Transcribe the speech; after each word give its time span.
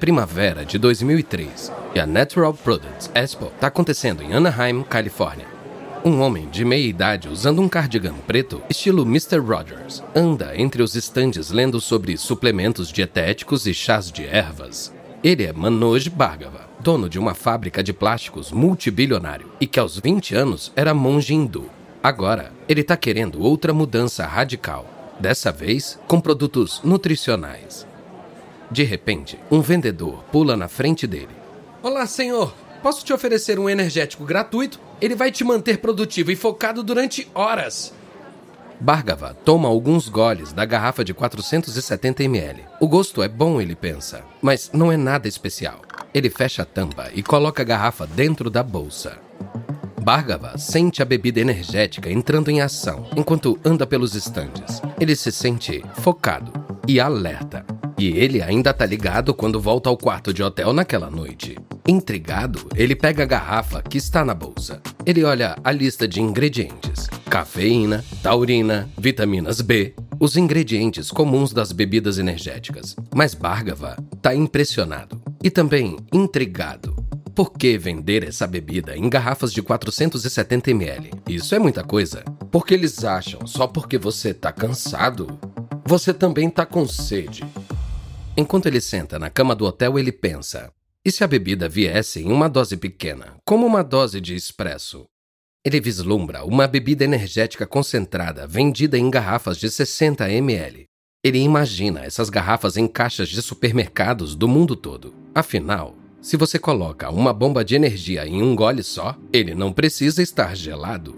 primavera 0.00 0.64
de 0.64 0.78
2003 0.78 1.70
e 1.94 2.00
a 2.00 2.06
Natural 2.06 2.54
Products 2.54 3.10
Expo 3.14 3.52
está 3.54 3.66
acontecendo 3.66 4.22
em 4.22 4.32
Anaheim, 4.32 4.82
Califórnia. 4.82 5.46
Um 6.02 6.22
homem 6.22 6.48
de 6.48 6.64
meia 6.64 6.86
idade 6.86 7.28
usando 7.28 7.60
um 7.60 7.68
cardigan 7.68 8.14
preto, 8.26 8.62
estilo 8.70 9.02
Mr. 9.02 9.36
Rogers, 9.36 10.02
anda 10.16 10.56
entre 10.56 10.82
os 10.82 10.94
estandes 10.94 11.50
lendo 11.50 11.78
sobre 11.82 12.16
suplementos 12.16 12.90
dietéticos 12.90 13.66
e 13.66 13.74
chás 13.74 14.10
de 14.10 14.24
ervas. 14.24 14.90
Ele 15.22 15.44
é 15.44 15.52
Manoj 15.52 16.08
Bhargava, 16.08 16.66
dono 16.80 17.06
de 17.06 17.18
uma 17.18 17.34
fábrica 17.34 17.82
de 17.82 17.92
plásticos 17.92 18.50
multibilionário 18.50 19.52
e 19.60 19.66
que 19.66 19.78
aos 19.78 19.98
20 19.98 20.34
anos 20.34 20.72
era 20.74 20.94
monge 20.94 21.34
hindu. 21.34 21.68
Agora, 22.02 22.52
ele 22.66 22.80
está 22.80 22.96
querendo 22.96 23.42
outra 23.42 23.74
mudança 23.74 24.26
radical, 24.26 24.86
dessa 25.20 25.52
vez 25.52 26.00
com 26.08 26.18
produtos 26.18 26.80
nutricionais. 26.82 27.89
De 28.70 28.84
repente, 28.84 29.36
um 29.50 29.60
vendedor 29.60 30.22
pula 30.30 30.56
na 30.56 30.68
frente 30.68 31.04
dele. 31.06 31.34
Olá, 31.82 32.06
senhor. 32.06 32.54
Posso 32.80 33.04
te 33.04 33.12
oferecer 33.12 33.58
um 33.58 33.68
energético 33.68 34.24
gratuito? 34.24 34.78
Ele 35.00 35.16
vai 35.16 35.32
te 35.32 35.42
manter 35.42 35.78
produtivo 35.78 36.30
e 36.30 36.36
focado 36.36 36.82
durante 36.82 37.28
horas. 37.34 37.92
Bhargava 38.78 39.34
toma 39.44 39.68
alguns 39.68 40.08
goles 40.08 40.52
da 40.52 40.64
garrafa 40.64 41.04
de 41.04 41.12
470 41.12 42.22
ml. 42.22 42.64
O 42.80 42.88
gosto 42.88 43.22
é 43.22 43.28
bom, 43.28 43.60
ele 43.60 43.74
pensa, 43.74 44.22
mas 44.40 44.70
não 44.72 44.90
é 44.90 44.96
nada 44.96 45.26
especial. 45.26 45.82
Ele 46.14 46.30
fecha 46.30 46.62
a 46.62 46.64
tampa 46.64 47.10
e 47.12 47.22
coloca 47.22 47.62
a 47.62 47.66
garrafa 47.66 48.06
dentro 48.06 48.48
da 48.48 48.62
bolsa. 48.62 49.18
Bhargava 50.00 50.56
sente 50.56 51.02
a 51.02 51.04
bebida 51.04 51.40
energética 51.40 52.10
entrando 52.10 52.50
em 52.50 52.62
ação 52.62 53.10
enquanto 53.16 53.58
anda 53.64 53.86
pelos 53.86 54.14
estandes. 54.14 54.80
Ele 54.98 55.14
se 55.14 55.30
sente 55.30 55.84
focado 55.96 56.52
e 56.88 56.98
alerta. 56.98 57.79
E 58.00 58.18
ele 58.18 58.40
ainda 58.40 58.72
tá 58.72 58.86
ligado 58.86 59.34
quando 59.34 59.60
volta 59.60 59.90
ao 59.90 59.96
quarto 59.96 60.32
de 60.32 60.42
hotel 60.42 60.72
naquela 60.72 61.10
noite. 61.10 61.58
Intrigado, 61.86 62.66
ele 62.74 62.96
pega 62.96 63.24
a 63.24 63.26
garrafa 63.26 63.82
que 63.82 63.98
está 63.98 64.24
na 64.24 64.32
bolsa. 64.32 64.80
Ele 65.04 65.22
olha 65.22 65.54
a 65.62 65.70
lista 65.70 66.08
de 66.08 66.18
ingredientes: 66.18 67.08
cafeína, 67.28 68.02
taurina, 68.22 68.88
vitaminas 68.96 69.60
B, 69.60 69.92
os 70.18 70.34
ingredientes 70.38 71.10
comuns 71.10 71.52
das 71.52 71.72
bebidas 71.72 72.16
energéticas. 72.16 72.96
Mas 73.14 73.34
Bhargava 73.34 74.02
tá 74.22 74.34
impressionado 74.34 75.20
e 75.44 75.50
também 75.50 75.98
intrigado. 76.10 76.96
Por 77.34 77.52
que 77.52 77.76
vender 77.76 78.26
essa 78.26 78.46
bebida 78.46 78.96
em 78.96 79.10
garrafas 79.10 79.52
de 79.52 79.60
470 79.60 80.70
ml? 80.70 81.10
Isso 81.28 81.54
é 81.54 81.58
muita 81.58 81.84
coisa. 81.84 82.24
Porque 82.50 82.72
eles 82.72 83.04
acham 83.04 83.46
só 83.46 83.66
porque 83.66 83.98
você 83.98 84.32
tá 84.32 84.50
cansado, 84.50 85.38
você 85.84 86.14
também 86.14 86.48
tá 86.48 86.64
com 86.64 86.88
sede. 86.88 87.44
Enquanto 88.40 88.64
ele 88.64 88.80
senta 88.80 89.18
na 89.18 89.28
cama 89.28 89.54
do 89.54 89.66
hotel, 89.66 89.98
ele 89.98 90.10
pensa: 90.10 90.72
e 91.04 91.12
se 91.12 91.22
a 91.22 91.26
bebida 91.26 91.68
viesse 91.68 92.20
em 92.20 92.32
uma 92.32 92.48
dose 92.48 92.74
pequena, 92.74 93.34
como 93.44 93.66
uma 93.66 93.84
dose 93.84 94.18
de 94.18 94.34
espresso? 94.34 95.04
Ele 95.62 95.78
vislumbra 95.78 96.42
uma 96.42 96.66
bebida 96.66 97.04
energética 97.04 97.66
concentrada 97.66 98.46
vendida 98.46 98.96
em 98.96 99.10
garrafas 99.10 99.58
de 99.58 99.70
60 99.70 100.26
ml. 100.30 100.86
Ele 101.22 101.38
imagina 101.38 102.00
essas 102.00 102.30
garrafas 102.30 102.78
em 102.78 102.88
caixas 102.88 103.28
de 103.28 103.42
supermercados 103.42 104.34
do 104.34 104.48
mundo 104.48 104.74
todo. 104.74 105.12
Afinal, 105.34 105.94
se 106.22 106.38
você 106.38 106.58
coloca 106.58 107.10
uma 107.10 107.34
bomba 107.34 107.62
de 107.62 107.74
energia 107.74 108.26
em 108.26 108.42
um 108.42 108.56
gole 108.56 108.82
só, 108.82 109.18
ele 109.30 109.54
não 109.54 109.70
precisa 109.70 110.22
estar 110.22 110.56
gelado. 110.56 111.14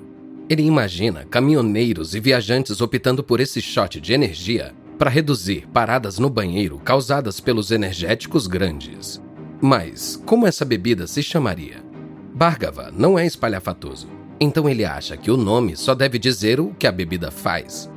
Ele 0.51 0.65
imagina 0.65 1.25
caminhoneiros 1.25 2.17
e 2.17 2.21
viajantes 2.21 2.81
optando 2.81 3.23
por 3.23 3.39
esse 3.39 3.63
shot 3.63 4.01
de 4.01 4.13
energia 4.13 4.75
para 5.03 5.11
reduzir 5.11 5.67
paradas 5.73 6.21
no 6.21 6.31
banheiro 6.31 6.79
causadas 6.79 7.41
pelos 7.41 7.73
energéticos 7.73 8.47
grandes. 8.47 9.21
Mas 9.61 10.15
como 10.25 10.47
essa 10.47 10.65
bebida 10.65 11.09
se 11.09 11.25
chamaria? 11.25 11.83
Bhargava 12.33 12.93
não 12.97 13.19
é 13.19 13.27
espalhafatoso, 13.27 14.07
então 14.39 14.69
ele 14.69 14.85
acha 14.85 15.17
que 15.17 15.29
o 15.29 15.37
nome 15.37 15.77
só 15.77 15.93
deve 15.93 16.21
dizer 16.21 16.61
o 16.61 16.73
que 16.79 16.87
a 16.87 16.93
bebida 16.93 17.33
faz. 17.33 17.91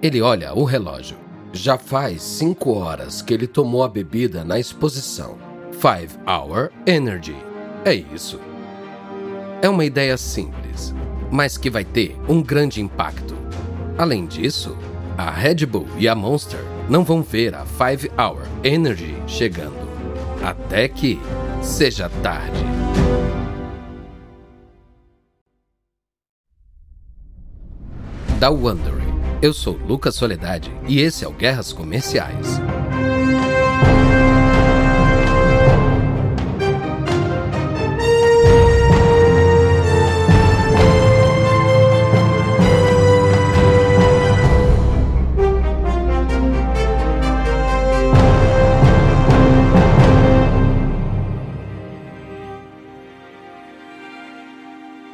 Ele 0.00 0.22
olha 0.22 0.54
o 0.54 0.64
relógio. 0.64 1.18
Já 1.52 1.76
faz 1.76 2.22
cinco 2.22 2.72
horas 2.72 3.20
que 3.20 3.34
ele 3.34 3.46
tomou 3.46 3.84
a 3.84 3.88
bebida 3.88 4.42
na 4.42 4.58
exposição. 4.58 5.36
Five 5.72 6.18
Hour 6.26 6.70
Energy. 6.86 7.36
É 7.84 7.92
isso. 7.92 8.40
É 9.60 9.68
uma 9.68 9.84
ideia 9.84 10.16
simples, 10.16 10.94
mas 11.30 11.58
que 11.58 11.68
vai 11.68 11.84
ter 11.84 12.16
um 12.26 12.42
grande 12.42 12.80
impacto. 12.80 13.36
Além 13.98 14.24
disso, 14.24 14.74
a 15.18 15.32
Red 15.32 15.66
Bull 15.66 15.88
e 15.98 16.06
a 16.06 16.14
Monster 16.14 16.60
não 16.88 17.02
vão 17.02 17.24
ver 17.24 17.52
a 17.52 17.66
Five 17.66 18.08
Hour 18.16 18.46
Energy 18.62 19.16
chegando. 19.26 19.88
Até 20.40 20.86
que 20.86 21.18
seja 21.60 22.08
tarde. 22.22 22.64
Da 28.38 28.48
Wondering. 28.48 29.18
Eu 29.42 29.52
sou 29.52 29.76
Lucas 29.76 30.14
Soledade 30.14 30.72
e 30.86 31.00
esse 31.00 31.24
é 31.24 31.28
o 31.28 31.32
Guerras 31.32 31.72
Comerciais. 31.72 32.60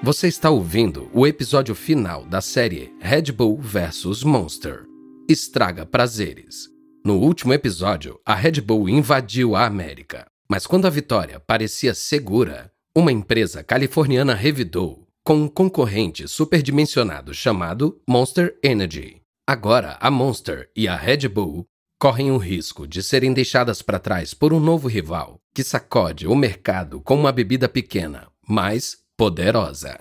Você 0.05 0.29
está 0.29 0.51
ouvindo 0.51 1.09
o 1.15 1.27
episódio 1.27 1.75
final 1.75 2.27
da 2.27 2.43
série 2.43 2.95
Red 3.01 3.33
Bull 3.33 3.59
vs 3.59 4.23
Monster. 4.23 4.85
Estraga 5.27 5.87
prazeres. 5.87 6.69
No 7.03 7.15
último 7.15 7.55
episódio, 7.55 8.21
a 8.23 8.35
Red 8.35 8.61
Bull 8.61 8.87
invadiu 8.91 9.57
a 9.57 9.65
América. 9.65 10.27
Mas 10.47 10.67
quando 10.67 10.87
a 10.87 10.91
vitória 10.91 11.41
parecia 11.41 11.95
segura, 11.95 12.71
uma 12.95 13.11
empresa 13.11 13.65
californiana 13.65 14.35
revidou 14.35 15.07
com 15.25 15.37
um 15.37 15.49
concorrente 15.49 16.29
superdimensionado 16.29 17.33
chamado 17.33 17.99
Monster 18.07 18.59
Energy. 18.63 19.23
Agora, 19.49 19.97
a 19.99 20.11
Monster 20.11 20.69
e 20.77 20.87
a 20.87 20.97
Red 20.97 21.29
Bull 21.29 21.65
correm 21.99 22.31
o 22.31 22.37
risco 22.37 22.87
de 22.87 23.03
serem 23.03 23.33
deixadas 23.33 23.81
para 23.81 23.99
trás 23.99 24.35
por 24.35 24.53
um 24.53 24.61
novo 24.61 24.87
rival 24.87 25.39
que 25.55 25.65
sacode 25.65 26.27
o 26.27 26.37
mercado 26.37 27.01
com 27.01 27.15
uma 27.15 27.33
bebida 27.33 27.71
pequena, 27.71 28.29
mas 28.47 29.03
poderosa. 29.17 30.01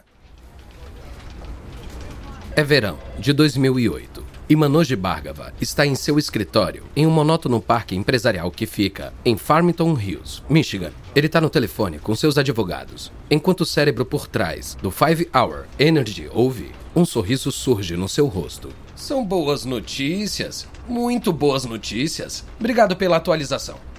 É 2.55 2.63
verão 2.63 2.97
de 3.19 3.31
2008 3.31 4.25
e 4.49 4.55
Manoj 4.55 4.95
Bhargava 4.95 5.53
está 5.61 5.85
em 5.85 5.93
seu 5.93 6.17
escritório 6.17 6.83
em 6.95 7.05
um 7.05 7.11
monótono 7.11 7.61
parque 7.61 7.95
empresarial 7.95 8.49
que 8.49 8.65
fica 8.65 9.13
em 9.23 9.37
Farmington 9.37 9.95
Hills, 9.95 10.41
Michigan. 10.49 10.91
Ele 11.15 11.27
está 11.27 11.39
no 11.39 11.51
telefone 11.51 11.99
com 11.99 12.15
seus 12.15 12.39
advogados, 12.39 13.11
enquanto 13.29 13.61
o 13.61 13.65
cérebro 13.67 14.03
por 14.03 14.27
trás 14.27 14.75
do 14.81 14.89
Five 14.89 15.29
Hour 15.31 15.65
Energy 15.77 16.27
ouve, 16.33 16.71
um 16.95 17.05
sorriso 17.05 17.51
surge 17.51 17.95
no 17.95 18.09
seu 18.09 18.25
rosto. 18.25 18.69
São 18.95 19.23
boas 19.23 19.63
notícias, 19.63 20.67
muito 20.87 21.31
boas 21.31 21.65
notícias. 21.65 22.43
Obrigado 22.59 22.95
pela 22.95 23.17
atualização. 23.17 23.92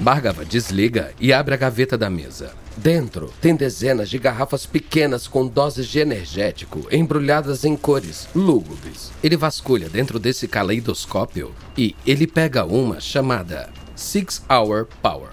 Bhargava 0.00 0.44
desliga 0.44 1.12
e 1.20 1.32
abre 1.32 1.54
a 1.54 1.56
gaveta 1.56 1.98
da 1.98 2.08
mesa. 2.08 2.52
Dentro 2.76 3.32
tem 3.40 3.56
dezenas 3.56 4.08
de 4.08 4.16
garrafas 4.16 4.64
pequenas 4.64 5.26
com 5.26 5.46
doses 5.48 5.88
de 5.88 5.98
energético 5.98 6.86
embrulhadas 6.92 7.64
em 7.64 7.76
cores 7.76 8.28
lúgubres. 8.32 9.10
Ele 9.24 9.36
vasculha 9.36 9.88
dentro 9.88 10.20
desse 10.20 10.46
caleidoscópio 10.46 11.52
e 11.76 11.96
ele 12.06 12.28
pega 12.28 12.64
uma 12.64 13.00
chamada 13.00 13.70
Six 13.96 14.44
Hour 14.48 14.86
Power. 15.02 15.30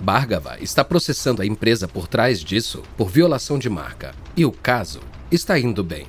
Bhargava 0.00 0.58
está 0.60 0.84
processando 0.84 1.42
a 1.42 1.46
empresa 1.46 1.88
por 1.88 2.06
trás 2.06 2.38
disso 2.38 2.82
por 2.96 3.08
violação 3.08 3.58
de 3.58 3.68
marca 3.68 4.14
e 4.36 4.44
o 4.44 4.52
caso 4.52 5.00
está 5.28 5.58
indo 5.58 5.82
bem. 5.82 6.06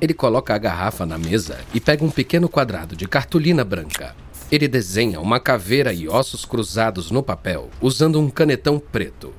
Ele 0.00 0.14
coloca 0.14 0.54
a 0.54 0.58
garrafa 0.58 1.04
na 1.04 1.18
mesa 1.18 1.58
e 1.74 1.80
pega 1.80 2.04
um 2.04 2.10
pequeno 2.10 2.48
quadrado 2.48 2.94
de 2.94 3.08
cartolina 3.08 3.64
branca. 3.64 4.14
Ele 4.54 4.68
desenha 4.68 5.20
uma 5.20 5.40
caveira 5.40 5.92
e 5.92 6.08
ossos 6.08 6.44
cruzados 6.44 7.10
no 7.10 7.24
papel 7.24 7.70
usando 7.80 8.20
um 8.20 8.30
canetão 8.30 8.78
preto. 8.78 9.34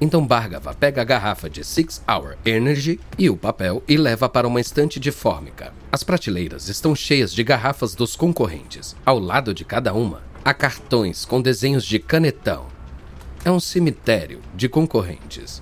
Então 0.00 0.24
Bhargava 0.24 0.72
pega 0.72 1.02
a 1.02 1.04
garrafa 1.04 1.50
de 1.50 1.64
Six 1.64 2.00
Hour 2.08 2.36
Energy 2.44 3.00
e 3.18 3.28
o 3.28 3.36
papel 3.36 3.82
e 3.88 3.96
leva 3.96 4.28
para 4.28 4.46
uma 4.46 4.60
estante 4.60 5.00
de 5.00 5.10
fórmica. 5.10 5.74
As 5.90 6.04
prateleiras 6.04 6.68
estão 6.68 6.94
cheias 6.94 7.34
de 7.34 7.42
garrafas 7.42 7.96
dos 7.96 8.14
concorrentes. 8.14 8.94
Ao 9.04 9.18
lado 9.18 9.52
de 9.52 9.64
cada 9.64 9.92
uma, 9.92 10.22
há 10.44 10.54
cartões 10.54 11.24
com 11.24 11.42
desenhos 11.42 11.84
de 11.84 11.98
canetão. 11.98 12.66
É 13.44 13.50
um 13.50 13.58
cemitério 13.58 14.40
de 14.54 14.68
concorrentes. 14.68 15.60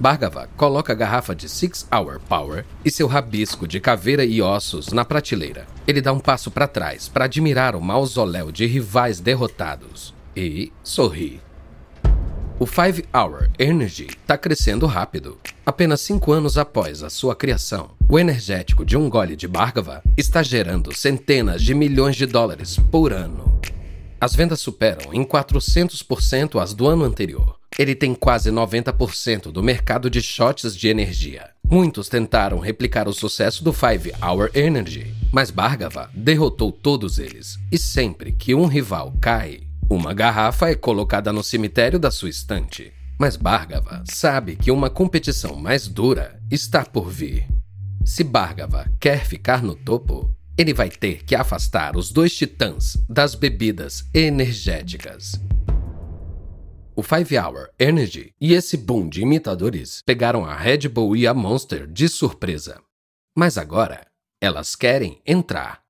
Bhargava 0.00 0.48
coloca 0.56 0.92
a 0.92 0.96
garrafa 0.96 1.36
de 1.36 1.48
Six 1.48 1.86
Hour 1.94 2.20
Power 2.28 2.64
e 2.84 2.90
seu 2.90 3.06
rabisco 3.06 3.68
de 3.68 3.78
caveira 3.78 4.24
e 4.24 4.42
ossos 4.42 4.88
na 4.88 5.04
prateleira. 5.04 5.71
Ele 5.86 6.00
dá 6.00 6.12
um 6.12 6.20
passo 6.20 6.50
para 6.50 6.68
trás 6.68 7.08
para 7.08 7.24
admirar 7.24 7.74
o 7.74 7.80
mausoléu 7.80 8.52
de 8.52 8.66
rivais 8.66 9.20
derrotados. 9.20 10.14
e 10.34 10.72
sorri. 10.82 11.40
O 12.58 12.64
Five 12.64 13.04
Hour 13.12 13.50
Energy 13.58 14.06
está 14.06 14.38
crescendo 14.38 14.86
rápido. 14.86 15.36
Apenas 15.66 16.00
cinco 16.00 16.32
anos 16.32 16.56
após 16.56 17.02
a 17.02 17.10
sua 17.10 17.34
criação, 17.34 17.90
o 18.08 18.18
energético 18.18 18.84
de 18.84 18.96
um 18.96 19.10
gole 19.10 19.34
de 19.34 19.48
Bhargava 19.48 20.02
está 20.16 20.42
gerando 20.42 20.94
centenas 20.94 21.60
de 21.60 21.74
milhões 21.74 22.14
de 22.14 22.24
dólares 22.24 22.78
por 22.90 23.12
ano. 23.12 23.60
As 24.20 24.34
vendas 24.36 24.60
superam 24.60 25.12
em 25.12 25.24
400% 25.24 26.62
as 26.62 26.72
do 26.72 26.86
ano 26.86 27.04
anterior. 27.04 27.56
Ele 27.76 27.94
tem 27.94 28.14
quase 28.14 28.50
90% 28.50 29.50
do 29.50 29.62
mercado 29.62 30.08
de 30.08 30.22
shots 30.22 30.76
de 30.76 30.88
energia. 30.88 31.50
Muitos 31.72 32.06
tentaram 32.06 32.58
replicar 32.58 33.08
o 33.08 33.14
sucesso 33.14 33.64
do 33.64 33.72
Five 33.72 34.12
Hour 34.22 34.50
Energy, 34.52 35.16
mas 35.32 35.50
Bhargava 35.50 36.10
derrotou 36.12 36.70
todos 36.70 37.18
eles. 37.18 37.58
E 37.72 37.78
sempre 37.78 38.30
que 38.30 38.54
um 38.54 38.66
rival 38.66 39.16
cai, 39.18 39.62
uma 39.88 40.12
garrafa 40.12 40.68
é 40.68 40.74
colocada 40.74 41.32
no 41.32 41.42
cemitério 41.42 41.98
da 41.98 42.10
sua 42.10 42.28
estante. 42.28 42.92
Mas 43.18 43.38
Bhargava 43.38 44.04
sabe 44.04 44.54
que 44.54 44.70
uma 44.70 44.90
competição 44.90 45.56
mais 45.56 45.88
dura 45.88 46.38
está 46.50 46.84
por 46.84 47.08
vir. 47.08 47.48
Se 48.04 48.22
Bhargava 48.22 48.84
quer 49.00 49.24
ficar 49.24 49.62
no 49.62 49.74
topo, 49.74 50.30
ele 50.58 50.74
vai 50.74 50.90
ter 50.90 51.24
que 51.24 51.34
afastar 51.34 51.96
os 51.96 52.12
dois 52.12 52.36
titãs 52.36 53.02
das 53.08 53.34
bebidas 53.34 54.04
energéticas. 54.12 55.40
O 56.94 57.02
Five 57.02 57.38
Hour 57.38 57.70
Energy 57.78 58.34
e 58.38 58.52
esse 58.52 58.76
boom 58.76 59.08
de 59.08 59.22
imitadores 59.22 60.02
pegaram 60.04 60.44
a 60.44 60.54
Red 60.54 60.88
Bull 60.88 61.16
e 61.16 61.26
a 61.26 61.32
Monster 61.32 61.86
de 61.86 62.06
surpresa. 62.06 62.82
Mas 63.34 63.56
agora, 63.56 64.06
elas 64.42 64.76
querem 64.76 65.18
entrar. 65.26 65.80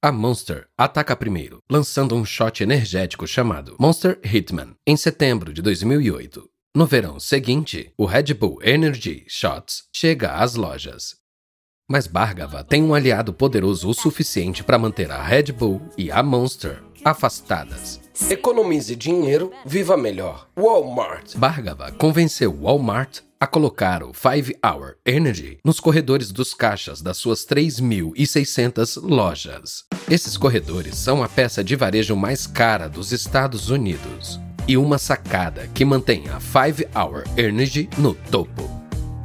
A 0.00 0.12
Monster 0.12 0.68
ataca 0.78 1.16
primeiro, 1.16 1.58
lançando 1.68 2.14
um 2.14 2.24
shot 2.24 2.62
energético 2.62 3.26
chamado 3.26 3.74
Monster 3.80 4.20
Hitman 4.22 4.76
em 4.86 4.96
setembro 4.96 5.52
de 5.52 5.60
2008. 5.62 6.48
No 6.76 6.86
verão 6.86 7.18
seguinte, 7.18 7.92
o 7.98 8.04
Red 8.04 8.32
Bull 8.34 8.60
Energy 8.62 9.24
Shots 9.26 9.88
chega 9.92 10.34
às 10.34 10.54
lojas. 10.54 11.16
Mas 11.90 12.06
Bhargava 12.06 12.62
tem 12.62 12.84
um 12.84 12.94
aliado 12.94 13.32
poderoso 13.34 13.88
o 13.88 13.94
suficiente 13.94 14.62
para 14.62 14.78
manter 14.78 15.10
a 15.10 15.20
Red 15.20 15.50
Bull 15.52 15.82
e 15.98 16.08
a 16.08 16.22
Monster 16.22 16.80
afastadas. 17.04 18.00
Economize 18.30 18.94
dinheiro, 18.94 19.52
viva 19.64 19.96
melhor. 19.96 20.46
Walmart. 20.56 21.36
Bhargava 21.36 21.90
convenceu 21.92 22.52
Walmart 22.52 23.20
a 23.40 23.46
colocar 23.46 24.04
o 24.04 24.12
Five 24.12 24.56
Hour 24.64 24.96
Energy 25.04 25.58
nos 25.64 25.80
corredores 25.80 26.30
dos 26.30 26.54
caixas 26.54 27.02
das 27.02 27.16
suas 27.16 27.44
3.600 27.44 29.02
lojas. 29.02 29.84
Esses 30.08 30.36
corredores 30.36 30.96
são 30.96 31.24
a 31.24 31.28
peça 31.28 31.64
de 31.64 31.74
varejo 31.74 32.14
mais 32.14 32.46
cara 32.46 32.88
dos 32.88 33.10
Estados 33.10 33.68
Unidos 33.68 34.38
e 34.68 34.76
uma 34.76 34.96
sacada 34.96 35.68
que 35.74 35.84
mantém 35.84 36.28
a 36.28 36.38
Five 36.38 36.86
Hour 36.94 37.24
Energy 37.36 37.88
no 37.98 38.14
topo. 38.14 38.70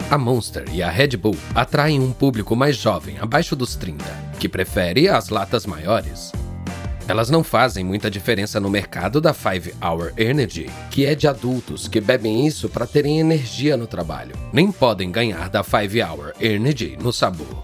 A 0.09 0.17
Monster 0.17 0.65
e 0.73 0.81
a 0.81 0.89
Red 0.89 1.17
Bull 1.17 1.37
atraem 1.53 1.99
um 1.99 2.11
público 2.11 2.55
mais 2.55 2.77
jovem, 2.77 3.17
abaixo 3.19 3.55
dos 3.55 3.75
30, 3.75 4.03
que 4.39 4.47
prefere 4.47 5.09
as 5.09 5.29
latas 5.29 5.65
maiores. 5.65 6.31
Elas 7.07 7.29
não 7.29 7.41
fazem 7.41 7.85
muita 7.85 8.11
diferença 8.11 8.59
no 8.59 8.69
mercado 8.69 9.21
da 9.21 9.33
Five 9.33 9.73
Hour 9.81 10.11
Energy, 10.17 10.69
que 10.91 11.05
é 11.05 11.15
de 11.15 11.25
adultos 11.25 11.87
que 11.87 12.01
bebem 12.01 12.45
isso 12.45 12.67
para 12.67 12.85
terem 12.85 13.21
energia 13.21 13.77
no 13.77 13.87
trabalho. 13.87 14.35
Nem 14.51 14.69
podem 14.73 15.09
ganhar 15.09 15.49
da 15.49 15.63
Five 15.63 16.03
Hour 16.03 16.33
Energy 16.41 16.97
no 17.01 17.13
sabor. 17.13 17.63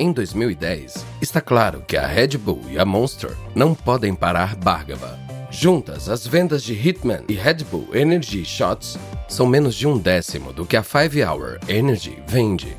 Em 0.00 0.12
2010, 0.12 1.06
está 1.20 1.40
claro 1.40 1.84
que 1.86 1.96
a 1.96 2.04
Red 2.04 2.38
Bull 2.38 2.62
e 2.68 2.76
a 2.76 2.84
Monster 2.84 3.36
não 3.54 3.72
podem 3.72 4.16
parar 4.16 4.56
Bhargava. 4.56 5.16
Juntas, 5.48 6.08
as 6.08 6.26
vendas 6.26 6.64
de 6.64 6.72
Hitman 6.72 7.22
e 7.28 7.34
Red 7.34 7.58
Bull 7.70 7.94
Energy 7.94 8.44
Shots 8.44 8.98
são 9.28 9.46
menos 9.46 9.76
de 9.76 9.86
um 9.86 9.96
décimo 9.96 10.52
do 10.52 10.66
que 10.66 10.76
a 10.76 10.82
Five 10.82 11.22
Hour 11.22 11.60
Energy 11.68 12.20
vende. 12.26 12.76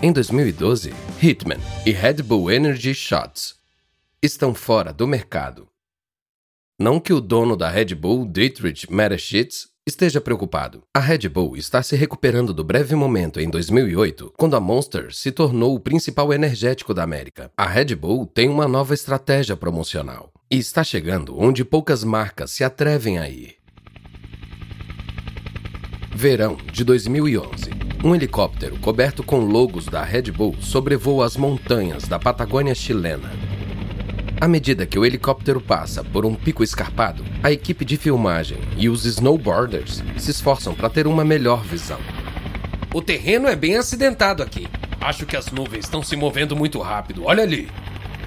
Em 0.00 0.10
2012, 0.10 0.94
Hitman 1.22 1.60
e 1.84 1.90
Red 1.90 2.22
Bull 2.22 2.50
Energy 2.50 2.94
Shots 2.94 3.62
estão 4.24 4.54
fora 4.54 4.92
do 4.92 5.06
mercado. 5.06 5.68
Não 6.80 6.98
que 6.98 7.12
o 7.12 7.20
dono 7.20 7.56
da 7.56 7.68
Red 7.68 7.94
Bull, 7.94 8.26
Dietrich 8.26 8.90
Mateschitz, 8.90 9.68
esteja 9.86 10.20
preocupado. 10.20 10.82
A 10.94 10.98
Red 10.98 11.28
Bull 11.28 11.56
está 11.56 11.82
se 11.82 11.94
recuperando 11.94 12.54
do 12.54 12.64
breve 12.64 12.94
momento 12.94 13.38
em 13.38 13.50
2008, 13.50 14.32
quando 14.36 14.56
a 14.56 14.60
Monster 14.60 15.14
se 15.14 15.30
tornou 15.30 15.74
o 15.74 15.80
principal 15.80 16.32
energético 16.32 16.94
da 16.94 17.02
América. 17.02 17.52
A 17.56 17.66
Red 17.66 17.94
Bull 17.94 18.26
tem 18.26 18.48
uma 18.48 18.66
nova 18.66 18.94
estratégia 18.94 19.56
promocional 19.56 20.32
e 20.50 20.58
está 20.58 20.82
chegando 20.82 21.38
onde 21.38 21.64
poucas 21.64 22.02
marcas 22.02 22.50
se 22.50 22.64
atrevem 22.64 23.18
a 23.18 23.28
ir. 23.28 23.56
Verão 26.14 26.56
de 26.72 26.82
2011. 26.82 27.70
Um 28.02 28.14
helicóptero 28.14 28.78
coberto 28.80 29.22
com 29.22 29.40
logos 29.40 29.86
da 29.86 30.02
Red 30.02 30.30
Bull 30.30 30.56
sobrevoa 30.60 31.26
as 31.26 31.36
montanhas 31.36 32.08
da 32.08 32.18
Patagônia 32.18 32.74
chilena. 32.74 33.30
À 34.44 34.46
medida 34.46 34.84
que 34.84 34.98
o 34.98 35.06
helicóptero 35.06 35.58
passa 35.58 36.04
por 36.04 36.26
um 36.26 36.34
pico 36.34 36.62
escarpado, 36.62 37.24
a 37.42 37.50
equipe 37.50 37.82
de 37.82 37.96
filmagem 37.96 38.58
e 38.76 38.90
os 38.90 39.06
snowboarders 39.06 40.02
se 40.18 40.32
esforçam 40.32 40.74
para 40.74 40.90
ter 40.90 41.06
uma 41.06 41.24
melhor 41.24 41.64
visão. 41.64 41.98
O 42.92 43.00
terreno 43.00 43.48
é 43.48 43.56
bem 43.56 43.78
acidentado 43.78 44.42
aqui. 44.42 44.68
Acho 45.00 45.24
que 45.24 45.34
as 45.34 45.50
nuvens 45.50 45.86
estão 45.86 46.02
se 46.02 46.14
movendo 46.14 46.54
muito 46.54 46.78
rápido. 46.78 47.24
Olha 47.24 47.42
ali. 47.42 47.70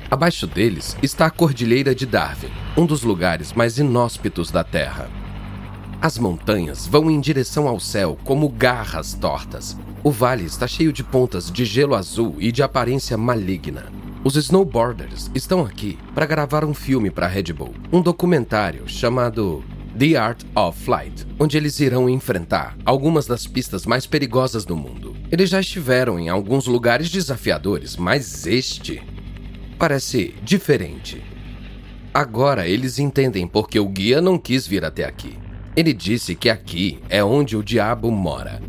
Abaixo 0.09 0.47
deles 0.47 0.97
está 1.03 1.27
a 1.27 1.29
Cordilheira 1.29 1.93
de 1.93 2.07
Darwin, 2.07 2.49
um 2.75 2.87
dos 2.87 3.03
lugares 3.03 3.53
mais 3.53 3.77
inóspitos 3.77 4.49
da 4.49 4.63
Terra. 4.63 5.11
As 6.01 6.17
montanhas 6.17 6.87
vão 6.87 7.11
em 7.11 7.21
direção 7.21 7.67
ao 7.67 7.79
céu 7.79 8.17
como 8.23 8.49
garras 8.49 9.13
tortas. 9.13 9.77
O 10.03 10.09
vale 10.09 10.45
está 10.45 10.65
cheio 10.65 10.91
de 10.91 11.03
pontas 11.03 11.51
de 11.51 11.63
gelo 11.63 11.93
azul 11.93 12.37
e 12.39 12.51
de 12.51 12.63
aparência 12.63 13.15
maligna. 13.15 13.96
Os 14.27 14.35
snowboarders 14.35 15.31
estão 15.33 15.65
aqui 15.65 15.97
para 16.13 16.25
gravar 16.25 16.65
um 16.65 16.73
filme 16.73 17.09
para 17.09 17.27
Red 17.27 17.53
Bull, 17.53 17.73
um 17.93 18.01
documentário 18.01 18.85
chamado 18.85 19.63
The 19.97 20.17
Art 20.17 20.43
of 20.53 20.77
Flight, 20.83 21.25
onde 21.39 21.55
eles 21.55 21.79
irão 21.79 22.09
enfrentar 22.09 22.77
algumas 22.83 23.25
das 23.25 23.47
pistas 23.47 23.85
mais 23.85 24.05
perigosas 24.05 24.65
do 24.65 24.75
mundo. 24.75 25.15
Eles 25.31 25.49
já 25.49 25.61
estiveram 25.61 26.19
em 26.19 26.27
alguns 26.27 26.67
lugares 26.67 27.09
desafiadores, 27.09 27.95
mas 27.95 28.45
este 28.45 29.01
parece 29.79 30.35
diferente. 30.43 31.23
Agora 32.13 32.67
eles 32.67 32.99
entendem 32.99 33.47
porque 33.47 33.79
o 33.79 33.87
guia 33.87 34.19
não 34.19 34.37
quis 34.37 34.67
vir 34.67 34.83
até 34.83 35.05
aqui. 35.05 35.39
Ele 35.73 35.93
disse 35.93 36.35
que 36.35 36.49
aqui 36.49 36.99
é 37.07 37.23
onde 37.23 37.55
o 37.55 37.63
diabo 37.63 38.11
mora. 38.11 38.61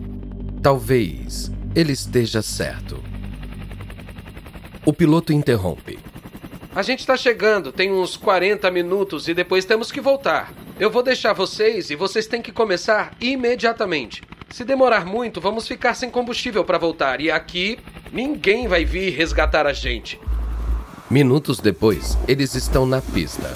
Talvez 0.63 1.51
ele 1.75 1.95
esteja 1.95 2.43
certo. 2.43 3.08
O 4.89 4.93
piloto 4.95 5.35
interrompe. 5.35 5.99
A 6.75 6.81
gente 6.81 7.01
está 7.01 7.15
chegando, 7.15 7.71
tem 7.71 7.93
uns 7.93 8.17
40 8.17 8.71
minutos 8.71 9.29
e 9.29 9.35
depois 9.35 9.67
temos 9.67 9.93
que 9.93 10.01
voltar. 10.01 10.51
Eu 10.81 10.91
vou 10.91 11.03
deixar 11.03 11.35
vocês 11.35 11.91
e 11.91 11.95
vocês 11.95 12.27
têm 12.27 12.41
que 12.41 12.51
começar 12.51 13.15
imediatamente. 13.21 14.23
Se 14.49 14.65
demorar 14.65 15.05
muito, 15.05 15.43
vamos 15.43 15.69
ficar 15.69 15.93
sem 15.93 16.09
combustível 16.09 16.65
para 16.65 16.79
voltar 16.79 17.21
e 17.21 17.31
aqui 17.31 17.79
ninguém 18.11 18.67
vai 18.67 18.83
vir 18.83 19.11
resgatar 19.11 19.67
a 19.67 19.75
gente. 19.75 20.19
Minutos 21.11 21.59
depois, 21.61 22.17
eles 22.27 22.55
estão 22.55 22.87
na 22.87 23.03
pista. 23.03 23.53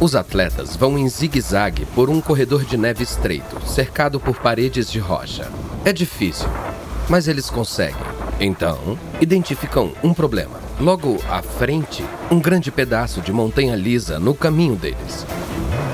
Os 0.00 0.16
atletas 0.16 0.74
vão 0.76 0.96
em 0.96 1.06
zigue-zague 1.10 1.84
por 1.94 2.08
um 2.08 2.22
corredor 2.22 2.64
de 2.64 2.78
neve 2.78 3.04
estreito, 3.04 3.60
cercado 3.68 4.18
por 4.18 4.38
paredes 4.38 4.90
de 4.90 4.98
rocha. 4.98 5.46
É 5.84 5.92
difícil, 5.92 6.48
mas 7.06 7.28
eles 7.28 7.50
conseguem. 7.50 8.15
Então, 8.38 8.98
identificam 9.20 9.92
um 10.02 10.12
problema. 10.12 10.60
Logo 10.78 11.16
à 11.30 11.40
frente, 11.40 12.04
um 12.30 12.38
grande 12.38 12.70
pedaço 12.70 13.22
de 13.22 13.32
montanha 13.32 13.74
lisa 13.74 14.18
no 14.18 14.34
caminho 14.34 14.76
deles. 14.76 15.26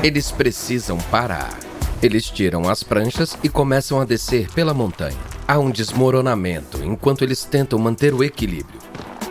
Eles 0.03 0.33
precisam 0.33 0.99
parar. 1.11 1.57
Eles 2.03 2.29
tiram 2.29 2.69
as 2.69 2.83
pranchas 2.83 3.39
e 3.45 3.49
começam 3.49 4.01
a 4.01 4.05
descer 4.05 4.51
pela 4.51 4.75
montanha. 4.75 5.17
Há 5.47 5.59
um 5.61 5.71
desmoronamento 5.71 6.83
enquanto 6.83 7.23
eles 7.23 7.45
tentam 7.45 7.79
manter 7.79 8.13
o 8.13 8.25
equilíbrio. 8.25 8.81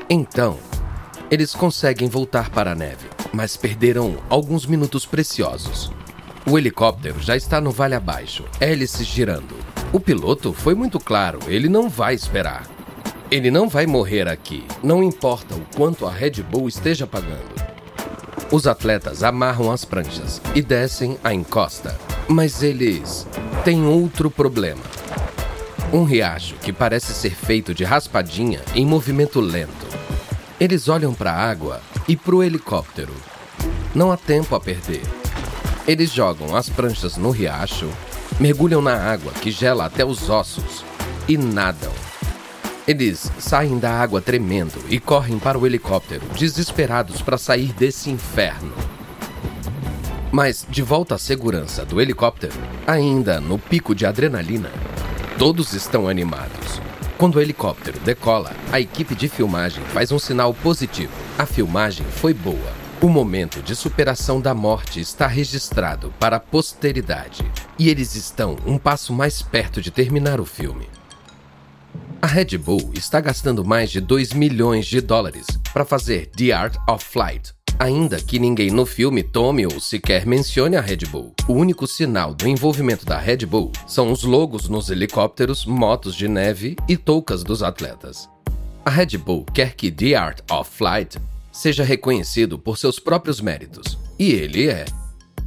Então, 0.10 0.58
eles 1.30 1.54
conseguem 1.54 2.08
voltar 2.08 2.50
para 2.50 2.72
a 2.72 2.76
neve, 2.76 3.10
mas 3.34 3.58
perderam 3.58 4.18
alguns 4.30 4.66
minutos 4.66 5.06
preciosos. 5.06 5.92
O 6.50 6.58
helicóptero 6.58 7.20
já 7.22 7.36
está 7.36 7.60
no 7.60 7.72
vale 7.72 7.96
abaixo, 7.96 8.46
hélices 8.60 9.06
girando. 9.06 9.56
O 9.92 10.00
piloto 10.00 10.54
foi 10.54 10.74
muito 10.74 10.98
claro, 10.98 11.40
ele 11.48 11.68
não 11.68 11.90
vai 11.90 12.14
esperar. 12.14 12.66
Ele 13.32 13.50
não 13.50 13.70
vai 13.70 13.88
morrer 13.88 14.28
aqui, 14.28 14.66
não 14.84 15.02
importa 15.02 15.56
o 15.56 15.62
quanto 15.74 16.06
a 16.06 16.12
Red 16.12 16.44
Bull 16.44 16.68
esteja 16.68 17.08
pagando. 17.08 17.56
Os 18.52 18.68
atletas 18.68 19.24
amarram 19.24 19.72
as 19.72 19.86
pranchas 19.86 20.42
e 20.54 20.62
descem 20.62 21.18
a 21.24 21.34
encosta, 21.34 21.98
mas 22.28 22.62
eles 22.62 23.26
têm 23.64 23.86
outro 23.86 24.30
problema. 24.30 24.84
Um 25.94 26.04
riacho 26.04 26.56
que 26.56 26.74
parece 26.74 27.14
ser 27.14 27.34
feito 27.34 27.74
de 27.74 27.86
raspadinha 27.86 28.60
em 28.76 28.86
movimento 28.86 29.40
lento. 29.40 29.88
Eles 30.60 30.90
olham 30.90 31.14
para 31.14 31.32
a 31.32 31.50
água 31.50 31.80
e 32.10 32.18
para 32.18 32.36
o 32.36 32.44
helicóptero. 32.44 33.14
Não 33.96 34.12
há 34.12 34.18
tempo 34.18 34.56
a 34.56 34.60
perder. 34.60 35.04
Eles 35.88 36.12
jogam 36.12 36.54
as 36.54 36.68
pranchas 36.68 37.16
no 37.16 37.32
riacho, 37.32 37.90
mergulham 38.38 38.82
na 38.82 38.94
água 38.94 39.32
que 39.32 39.52
gela 39.52 39.86
até 39.86 40.04
os 40.04 40.30
ossos 40.30 40.84
e 41.30 41.38
nadam. 41.38 42.01
Eles 42.88 43.32
saem 43.38 43.78
da 43.78 43.92
água 43.92 44.22
tremendo 44.22 44.84
e 44.90 45.00
correm 45.00 45.38
para 45.38 45.58
o 45.58 45.68
helicóptero, 45.68 46.26
desesperados 46.36 47.22
para 47.22 47.38
sair 47.38 47.72
desse 47.74 48.10
inferno. 48.10 48.74
Mas, 50.32 50.66
de 50.68 50.82
volta 50.82 51.16
à 51.16 51.18
segurança 51.18 51.86
do 51.86 52.02
helicóptero, 52.02 52.54
ainda 52.88 53.40
no 53.40 53.60
pico 53.60 53.94
de 53.94 54.06
adrenalina, 54.06 54.72
todos 55.38 55.74
estão 55.74 56.08
animados. 56.08 56.82
Quando 57.20 57.36
o 57.36 57.42
helicóptero 57.42 58.00
decola, 58.00 58.52
a 58.72 58.80
equipe 58.80 59.14
de 59.14 59.30
filmagem 59.30 59.84
faz 59.86 60.12
um 60.12 60.18
sinal 60.18 60.52
positivo. 60.52 61.14
A 61.38 61.46
filmagem 61.46 62.06
foi 62.08 62.34
boa. 62.34 62.74
O 63.00 63.08
momento 63.08 63.62
de 63.62 63.76
superação 63.76 64.42
da 64.42 64.56
morte 64.56 65.00
está 65.00 65.28
registrado 65.28 66.12
para 66.20 66.38
a 66.38 66.40
posteridade. 66.40 67.46
E 67.78 67.90
eles 67.90 68.16
estão 68.16 68.58
um 68.66 68.78
passo 68.78 69.14
mais 69.14 69.42
perto 69.42 69.82
de 69.82 69.92
terminar 69.92 70.40
o 70.40 70.46
filme. 70.46 70.88
A 72.24 72.28
Red 72.28 72.56
Bull 72.60 72.92
está 72.94 73.20
gastando 73.20 73.66
mais 73.66 73.90
de 73.90 74.00
2 74.00 74.34
milhões 74.34 74.86
de 74.86 75.02
dólares 75.02 75.48
para 75.74 75.84
fazer 75.84 76.28
The 76.38 76.52
Art 76.52 76.76
of 76.88 77.04
Flight, 77.04 77.52
ainda 77.80 78.22
que 78.22 78.38
ninguém 78.38 78.70
no 78.70 78.86
filme 78.86 79.24
tome 79.24 79.66
ou 79.66 79.80
sequer 79.80 80.24
mencione 80.28 80.76
a 80.76 80.82
Red 80.82 81.08
Bull. 81.10 81.34
O 81.48 81.54
único 81.54 81.88
sinal 81.88 82.36
do 82.36 82.48
envolvimento 82.48 83.08
da 83.08 83.18
Red 83.18 83.48
Bull 83.48 83.72
são 83.88 84.12
os 84.12 84.22
logos 84.22 84.70
nos 84.70 84.92
helicópteros, 84.92 85.66
motos 85.66 86.14
de 86.14 86.28
neve 86.28 86.76
e 86.88 86.96
toucas 86.96 87.44
dos 87.44 87.64
atletas. 87.64 88.30
A 88.86 88.92
Red 88.92 89.18
Bull 89.18 89.44
quer 89.52 89.74
que 89.74 89.92
The 89.92 90.14
Art 90.14 90.42
of 90.52 90.70
Flight 90.70 91.18
seja 91.52 91.84
reconhecido 91.84 92.60
por 92.60 92.78
seus 92.78 93.00
próprios 93.00 93.42
méritos, 93.42 93.98
e 94.20 94.32
ele 94.32 94.70
é. 94.70 94.86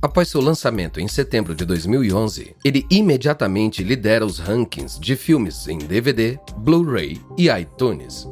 Após 0.04 0.28
seu 0.28 0.42
lançamento 0.42 1.00
em 1.00 1.08
setembro 1.08 1.54
de 1.54 1.64
2011, 1.64 2.54
ele 2.62 2.84
imediatamente 2.90 3.82
lidera 3.82 4.26
os 4.26 4.38
rankings 4.38 5.00
de 5.00 5.16
filmes 5.16 5.66
em 5.66 5.78
DVD, 5.78 6.38
Blu-ray 6.58 7.18
e 7.38 7.48
iTunes. 7.48 8.28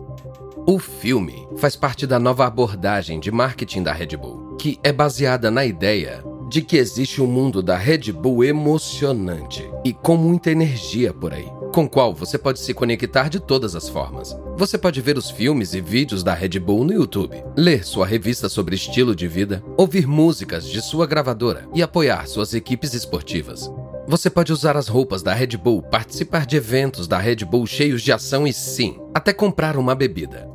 O 0.66 0.78
filme 0.78 1.48
faz 1.56 1.74
parte 1.74 2.06
da 2.06 2.18
nova 2.18 2.44
abordagem 2.44 3.18
de 3.18 3.30
marketing 3.30 3.84
da 3.84 3.90
Red 3.90 4.18
Bull, 4.18 4.54
que 4.58 4.78
é 4.84 4.92
baseada 4.92 5.50
na 5.50 5.64
ideia 5.64 6.22
de 6.50 6.60
que 6.60 6.76
existe 6.76 7.22
um 7.22 7.26
mundo 7.26 7.62
da 7.62 7.78
Red 7.78 8.12
Bull 8.12 8.44
emocionante 8.44 9.66
e 9.82 9.94
com 9.94 10.14
muita 10.14 10.50
energia 10.50 11.14
por 11.14 11.32
aí, 11.32 11.50
com 11.72 11.88
qual 11.88 12.14
você 12.14 12.36
pode 12.36 12.60
se 12.60 12.74
conectar 12.74 13.28
de 13.28 13.40
todas 13.40 13.74
as 13.74 13.88
formas. 13.88 14.36
Você 14.56 14.76
pode 14.76 15.00
ver 15.00 15.16
os 15.16 15.30
filmes 15.30 15.72
e 15.72 15.80
vídeos 15.80 16.22
da 16.22 16.34
Red 16.34 16.60
Bull 16.60 16.84
no 16.84 16.92
YouTube, 16.92 17.42
ler 17.56 17.82
sua 17.84 18.06
revista 18.06 18.48
sobre 18.48 18.76
estilo 18.76 19.16
de 19.16 19.26
vida, 19.26 19.64
ouvir 19.76 20.06
músicas 20.06 20.68
de 20.68 20.82
sua 20.82 21.06
gravadora 21.06 21.66
e 21.74 21.82
apoiar 21.82 22.26
suas 22.26 22.52
equipes 22.52 22.92
esportivas. 22.92 23.72
Você 24.06 24.28
pode 24.28 24.52
usar 24.52 24.76
as 24.76 24.88
roupas 24.88 25.22
da 25.22 25.32
Red 25.32 25.56
Bull, 25.56 25.80
participar 25.80 26.44
de 26.44 26.56
eventos 26.56 27.08
da 27.08 27.16
Red 27.16 27.36
Bull 27.36 27.66
cheios 27.66 28.02
de 28.02 28.12
ação 28.12 28.46
e 28.46 28.52
sim, 28.52 29.00
até 29.14 29.32
comprar 29.32 29.76
uma 29.76 29.94
bebida. 29.94 30.51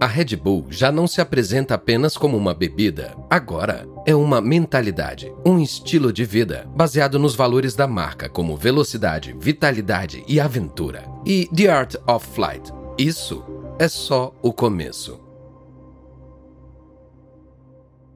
A 0.00 0.06
Red 0.06 0.34
Bull 0.34 0.64
já 0.70 0.90
não 0.90 1.06
se 1.06 1.20
apresenta 1.20 1.74
apenas 1.74 2.16
como 2.16 2.34
uma 2.34 2.54
bebida, 2.54 3.14
agora 3.28 3.86
é 4.06 4.14
uma 4.14 4.40
mentalidade, 4.40 5.30
um 5.44 5.60
estilo 5.60 6.10
de 6.10 6.24
vida 6.24 6.66
baseado 6.74 7.18
nos 7.18 7.34
valores 7.34 7.74
da 7.74 7.86
marca, 7.86 8.26
como 8.26 8.56
velocidade, 8.56 9.36
vitalidade 9.38 10.24
e 10.26 10.40
aventura. 10.40 11.04
E 11.26 11.46
The 11.54 11.68
Art 11.68 11.96
of 12.06 12.26
Flight, 12.28 12.72
isso 12.96 13.44
é 13.78 13.88
só 13.88 14.34
o 14.40 14.54
começo. 14.54 15.20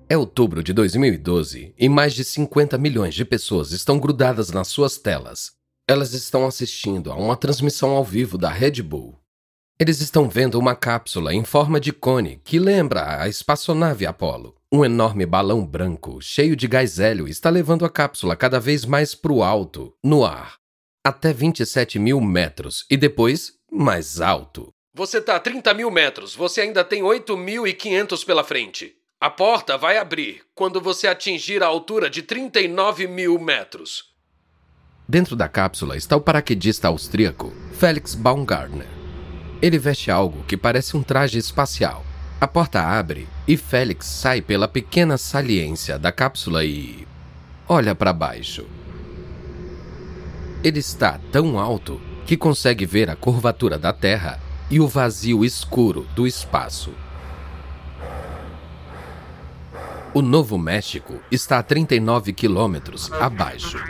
É 0.08 0.16
outubro 0.16 0.62
de 0.62 0.72
2012 0.72 1.74
e 1.78 1.88
mais 1.90 2.14
de 2.14 2.24
50 2.24 2.78
milhões 2.78 3.14
de 3.14 3.26
pessoas 3.26 3.72
estão 3.72 3.98
grudadas 3.98 4.50
nas 4.50 4.68
suas 4.68 4.96
telas. 4.96 5.52
Elas 5.86 6.14
estão 6.14 6.46
assistindo 6.46 7.12
a 7.12 7.14
uma 7.14 7.36
transmissão 7.36 7.90
ao 7.90 8.02
vivo 8.02 8.38
da 8.38 8.48
Red 8.48 8.80
Bull. 8.80 9.22
Eles 9.78 10.00
estão 10.00 10.28
vendo 10.28 10.56
uma 10.56 10.76
cápsula 10.76 11.34
em 11.34 11.44
forma 11.44 11.80
de 11.80 11.92
cone 11.92 12.40
que 12.44 12.60
lembra 12.60 13.20
a 13.20 13.28
espaçonave 13.28 14.06
Apollo. 14.06 14.54
Um 14.70 14.84
enorme 14.84 15.26
balão 15.26 15.66
branco, 15.66 16.20
cheio 16.20 16.54
de 16.54 16.68
gás 16.68 17.00
hélio, 17.00 17.26
está 17.26 17.50
levando 17.50 17.84
a 17.84 17.90
cápsula 17.90 18.36
cada 18.36 18.60
vez 18.60 18.84
mais 18.84 19.16
para 19.16 19.32
o 19.32 19.42
alto, 19.42 19.92
no 20.02 20.24
ar, 20.24 20.58
até 21.04 21.32
27 21.32 21.98
mil 21.98 22.20
metros 22.20 22.86
e 22.88 22.96
depois 22.96 23.54
mais 23.70 24.20
alto. 24.20 24.68
Você 24.94 25.18
está 25.18 25.34
a 25.34 25.40
30 25.40 25.74
mil 25.74 25.90
metros, 25.90 26.36
você 26.36 26.60
ainda 26.60 26.84
tem 26.84 27.02
8.500 27.02 28.24
pela 28.24 28.44
frente. 28.44 28.94
A 29.20 29.28
porta 29.28 29.76
vai 29.76 29.98
abrir 29.98 30.42
quando 30.54 30.80
você 30.80 31.08
atingir 31.08 31.64
a 31.64 31.66
altura 31.66 32.08
de 32.08 32.22
39 32.22 33.08
mil 33.08 33.40
metros. 33.40 34.14
Dentro 35.08 35.34
da 35.34 35.48
cápsula 35.48 35.96
está 35.96 36.16
o 36.16 36.20
paraquedista 36.20 36.86
austríaco 36.86 37.52
Felix 37.72 38.14
Baumgartner. 38.14 39.03
Ele 39.64 39.78
veste 39.78 40.10
algo 40.10 40.44
que 40.44 40.58
parece 40.58 40.94
um 40.94 41.02
traje 41.02 41.38
espacial. 41.38 42.04
A 42.38 42.46
porta 42.46 42.82
abre 42.82 43.26
e 43.48 43.56
Félix 43.56 44.04
sai 44.04 44.42
pela 44.42 44.68
pequena 44.68 45.16
saliência 45.16 45.98
da 45.98 46.12
cápsula 46.12 46.62
e. 46.66 47.08
olha 47.66 47.94
para 47.94 48.12
baixo. 48.12 48.66
Ele 50.62 50.80
está 50.80 51.18
tão 51.32 51.58
alto 51.58 51.98
que 52.26 52.36
consegue 52.36 52.84
ver 52.84 53.08
a 53.08 53.16
curvatura 53.16 53.78
da 53.78 53.90
Terra 53.90 54.38
e 54.70 54.80
o 54.80 54.86
vazio 54.86 55.42
escuro 55.42 56.06
do 56.14 56.26
espaço. 56.26 56.92
O 60.12 60.20
Novo 60.20 60.58
México 60.58 61.14
está 61.30 61.58
a 61.58 61.62
39 61.62 62.34
quilômetros 62.34 63.10
abaixo. 63.14 63.82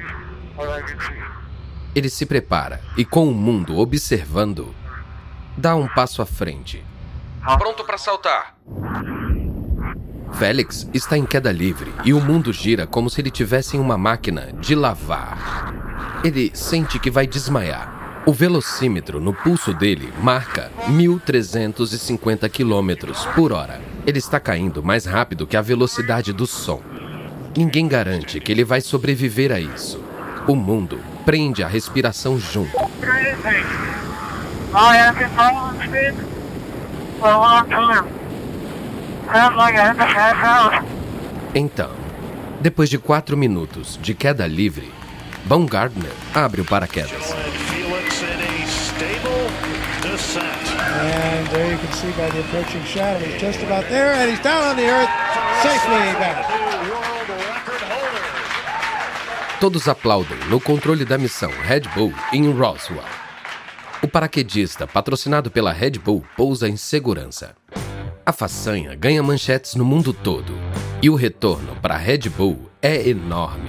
Ele 1.92 2.08
se 2.08 2.24
prepara 2.24 2.80
e, 2.96 3.04
com 3.04 3.28
o 3.28 3.34
mundo 3.34 3.76
observando, 3.76 4.72
dá 5.56 5.74
um 5.76 5.88
passo 5.88 6.22
à 6.22 6.26
frente. 6.26 6.84
Pronto 7.58 7.84
para 7.84 7.98
saltar. 7.98 8.56
Félix 10.34 10.88
está 10.92 11.16
em 11.16 11.24
queda 11.24 11.52
livre 11.52 11.92
e 12.04 12.12
o 12.12 12.20
mundo 12.20 12.52
gira 12.52 12.86
como 12.86 13.08
se 13.08 13.20
ele 13.20 13.30
tivesse 13.30 13.76
uma 13.76 13.96
máquina 13.96 14.52
de 14.60 14.74
lavar. 14.74 15.72
Ele 16.24 16.50
sente 16.54 16.98
que 16.98 17.10
vai 17.10 17.26
desmaiar. 17.26 18.22
O 18.26 18.32
velocímetro 18.32 19.20
no 19.20 19.34
pulso 19.34 19.74
dele 19.74 20.12
marca 20.22 20.72
1.350 20.88 22.48
km 22.50 23.12
por 23.34 23.52
hora. 23.52 23.80
Ele 24.06 24.18
está 24.18 24.40
caindo 24.40 24.82
mais 24.82 25.04
rápido 25.04 25.46
que 25.46 25.56
a 25.56 25.62
velocidade 25.62 26.32
do 26.32 26.46
som. 26.46 26.82
Ninguém 27.56 27.86
garante 27.86 28.40
que 28.40 28.50
ele 28.50 28.64
vai 28.64 28.80
sobreviver 28.80 29.52
a 29.52 29.60
isso. 29.60 30.02
O 30.48 30.56
mundo 30.56 30.98
prende 31.24 31.62
a 31.62 31.68
respiração 31.68 32.38
junto. 32.38 32.76
I 34.76 34.96
have 34.96 35.16
been 35.16 35.30
following 35.30 35.78
speed 35.86 36.14
for 37.20 37.28
a 37.28 37.38
long 37.38 37.70
time. 37.70 38.08
Sounds 39.32 39.56
like 39.56 39.76
I 39.76 39.92
the 39.92 40.04
half 40.04 40.34
house. 40.34 40.84
Então, 41.54 41.90
depois 42.60 42.90
de 42.90 42.98
quatro 42.98 43.36
minutos 43.36 43.96
de 44.02 44.14
queda 44.14 44.48
livre, 44.48 44.92
Baumgartner 45.44 46.10
abre 46.34 46.60
o 46.60 46.64
paraquedas. 46.64 47.32
And 50.90 51.46
there 51.52 51.70
you 51.70 51.78
can 51.78 51.92
see 51.92 52.10
by 52.16 52.28
the 52.30 52.40
approaching 52.40 52.82
shadow, 52.84 53.24
he's 53.24 53.40
just 53.40 53.62
about 53.62 53.88
there, 53.88 54.12
and 54.14 54.28
he's 54.28 54.42
down 54.42 54.70
on 54.70 54.76
the 54.76 54.88
earth, 54.90 55.10
safely 55.62 56.12
back. 56.18 56.48
Todos 59.60 59.86
aplaudem 59.86 60.38
no 60.50 60.58
controle 60.58 61.04
da 61.04 61.16
missão 61.16 61.52
Red 61.62 61.82
Bull 61.94 62.12
em 62.32 62.50
Roswell. 62.50 63.23
Paraquedista, 64.14 64.86
patrocinado 64.86 65.50
pela 65.50 65.72
Red 65.72 65.98
Bull, 65.98 66.24
pousa 66.36 66.68
em 66.68 66.76
segurança. 66.76 67.56
A 68.24 68.30
façanha 68.30 68.94
ganha 68.94 69.20
manchetes 69.24 69.74
no 69.74 69.84
mundo 69.84 70.12
todo 70.12 70.52
e 71.02 71.10
o 71.10 71.16
retorno 71.16 71.74
para 71.82 71.96
a 71.96 71.98
Red 71.98 72.28
Bull 72.28 72.70
é 72.80 73.08
enorme. 73.08 73.66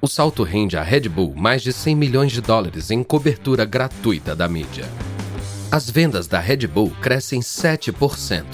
O 0.00 0.08
salto 0.08 0.44
rende 0.44 0.78
à 0.78 0.82
Red 0.82 1.10
Bull 1.10 1.34
mais 1.36 1.60
de 1.60 1.74
100 1.74 1.94
milhões 1.94 2.32
de 2.32 2.40
dólares 2.40 2.90
em 2.90 3.02
cobertura 3.02 3.66
gratuita 3.66 4.34
da 4.34 4.48
mídia. 4.48 4.88
As 5.70 5.90
vendas 5.90 6.26
da 6.26 6.40
Red 6.40 6.66
Bull 6.66 6.90
crescem 7.02 7.40
7%. 7.40 8.44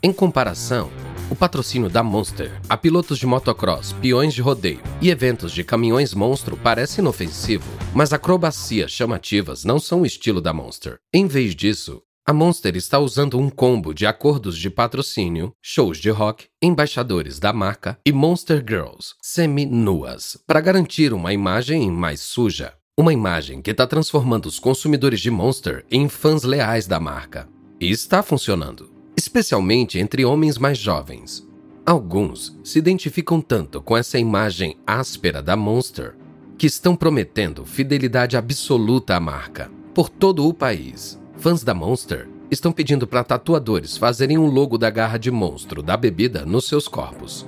Em 0.00 0.12
comparação, 0.12 0.92
o 1.28 1.34
patrocínio 1.34 1.90
da 1.90 2.04
Monster 2.04 2.52
a 2.68 2.76
pilotos 2.76 3.18
de 3.18 3.26
motocross, 3.26 3.92
peões 3.94 4.32
de 4.32 4.40
rodeio 4.40 4.80
e 5.00 5.10
eventos 5.10 5.50
de 5.50 5.64
caminhões 5.64 6.14
monstro 6.14 6.56
parece 6.56 7.00
inofensivo, 7.00 7.66
mas 7.94 8.12
acrobacias 8.12 8.90
chamativas 8.90 9.64
não 9.64 9.78
são 9.78 10.02
o 10.02 10.06
estilo 10.06 10.40
da 10.40 10.52
Monster. 10.52 10.98
Em 11.12 11.26
vez 11.26 11.54
disso, 11.54 12.02
a 12.26 12.32
Monster 12.32 12.74
está 12.76 12.98
usando 12.98 13.38
um 13.38 13.48
combo 13.48 13.94
de 13.94 14.06
acordos 14.06 14.58
de 14.58 14.68
patrocínio, 14.68 15.52
shows 15.62 15.98
de 15.98 16.10
rock, 16.10 16.46
embaixadores 16.62 17.38
da 17.38 17.52
marca 17.52 17.98
e 18.04 18.12
Monster 18.12 18.64
Girls 18.66 19.14
semi-nuas 19.22 20.38
para 20.46 20.60
garantir 20.60 21.12
uma 21.12 21.32
imagem 21.32 21.90
mais 21.90 22.20
suja. 22.20 22.74
Uma 22.98 23.12
imagem 23.12 23.60
que 23.60 23.70
está 23.70 23.86
transformando 23.86 24.46
os 24.46 24.58
consumidores 24.58 25.20
de 25.20 25.30
Monster 25.30 25.84
em 25.90 26.08
fãs 26.08 26.44
leais 26.44 26.86
da 26.86 26.98
marca. 26.98 27.48
E 27.80 27.90
está 27.90 28.22
funcionando 28.22 28.94
especialmente 29.16 29.98
entre 29.98 30.24
homens 30.24 30.58
mais 30.58 30.78
jovens. 30.78 31.46
Alguns 31.86 32.58
se 32.64 32.78
identificam 32.78 33.40
tanto 33.40 33.80
com 33.80 33.96
essa 33.96 34.18
imagem 34.18 34.76
áspera 34.86 35.42
da 35.42 35.56
Monster 35.56 36.16
que 36.56 36.66
estão 36.66 36.94
prometendo 36.94 37.64
fidelidade 37.64 38.36
absoluta 38.36 39.16
à 39.16 39.20
marca 39.20 39.70
por 39.94 40.08
todo 40.08 40.46
o 40.48 40.54
país. 40.54 41.20
Fãs 41.36 41.62
da 41.62 41.74
Monster 41.74 42.28
estão 42.50 42.72
pedindo 42.72 43.06
para 43.06 43.24
tatuadores 43.24 43.96
fazerem 43.96 44.38
um 44.38 44.46
logo 44.46 44.78
da 44.78 44.90
garra 44.90 45.18
de 45.18 45.30
monstro 45.30 45.82
da 45.82 45.96
bebida 45.96 46.44
nos 46.44 46.66
seus 46.66 46.88
corpos. 46.88 47.46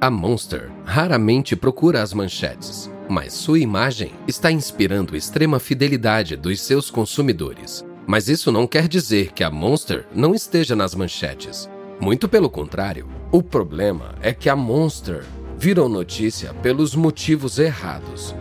A 0.00 0.10
Monster 0.10 0.70
raramente 0.84 1.56
procura 1.56 2.02
as 2.02 2.12
manchetes, 2.12 2.90
mas 3.08 3.32
sua 3.32 3.58
imagem 3.58 4.12
está 4.28 4.52
inspirando 4.52 5.16
extrema 5.16 5.58
fidelidade 5.58 6.36
dos 6.36 6.60
seus 6.60 6.90
consumidores. 6.90 7.84
Mas 8.06 8.28
isso 8.28 8.52
não 8.52 8.66
quer 8.66 8.88
dizer 8.88 9.32
que 9.32 9.42
a 9.42 9.50
Monster 9.50 10.06
não 10.14 10.34
esteja 10.34 10.76
nas 10.76 10.94
manchetes. 10.94 11.68
Muito 11.98 12.28
pelo 12.28 12.50
contrário. 12.50 13.08
O 13.32 13.42
problema 13.42 14.14
é 14.20 14.32
que 14.32 14.50
a 14.50 14.54
Monster 14.54 15.24
virou 15.58 15.88
notícia 15.88 16.52
pelos 16.54 16.94
motivos 16.94 17.58
errados. 17.58 18.34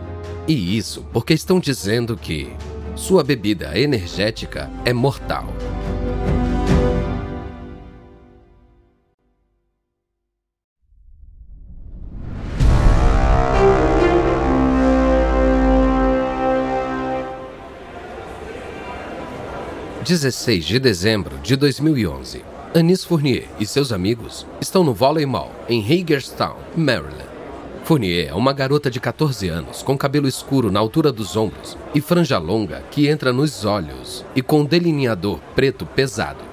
E 0.47 0.77
isso 0.77 1.05
porque 1.11 1.33
estão 1.33 1.59
dizendo 1.59 2.15
que 2.15 2.53
sua 2.95 3.23
bebida 3.23 3.77
energética 3.77 4.69
é 4.83 4.93
mortal. 4.93 5.47
16 20.05 20.63
de 20.63 20.79
dezembro 20.79 21.39
de 21.39 21.55
2011. 21.55 22.54
Anis 22.77 23.05
Fournier 23.05 23.47
e 23.57 23.65
seus 23.65 23.93
amigos 23.93 24.45
estão 24.59 24.83
no 24.83 24.93
Volley 24.93 25.25
Mall, 25.25 25.49
em 25.69 25.81
Hagerstown, 25.81 26.57
Maryland. 26.75 27.29
Fournier 27.85 28.27
é 28.27 28.33
uma 28.33 28.51
garota 28.51 28.91
de 28.91 28.99
14 28.99 29.47
anos 29.47 29.81
com 29.81 29.97
cabelo 29.97 30.27
escuro 30.27 30.69
na 30.69 30.81
altura 30.81 31.09
dos 31.09 31.37
ombros 31.37 31.77
e 31.95 32.01
franja 32.01 32.37
longa 32.37 32.83
que 32.91 33.07
entra 33.07 33.31
nos 33.31 33.63
olhos 33.63 34.25
e 34.35 34.41
com 34.41 34.59
um 34.59 34.65
delineador 34.65 35.39
preto 35.55 35.85
pesado. 35.85 36.43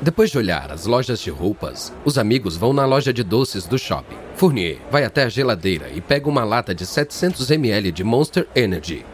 Depois 0.00 0.30
de 0.30 0.38
olhar 0.38 0.70
as 0.70 0.86
lojas 0.86 1.18
de 1.18 1.30
roupas, 1.30 1.92
os 2.04 2.18
amigos 2.18 2.56
vão 2.56 2.72
na 2.72 2.86
loja 2.86 3.12
de 3.12 3.24
doces 3.24 3.66
do 3.66 3.76
shopping. 3.76 4.18
Fournier 4.36 4.78
vai 4.92 5.02
até 5.02 5.24
a 5.24 5.28
geladeira 5.28 5.90
e 5.92 6.00
pega 6.00 6.28
uma 6.28 6.44
lata 6.44 6.72
de 6.72 6.86
700 6.86 7.50
ml 7.50 7.90
de 7.90 8.04
Monster 8.04 8.46
Energy. 8.54 9.04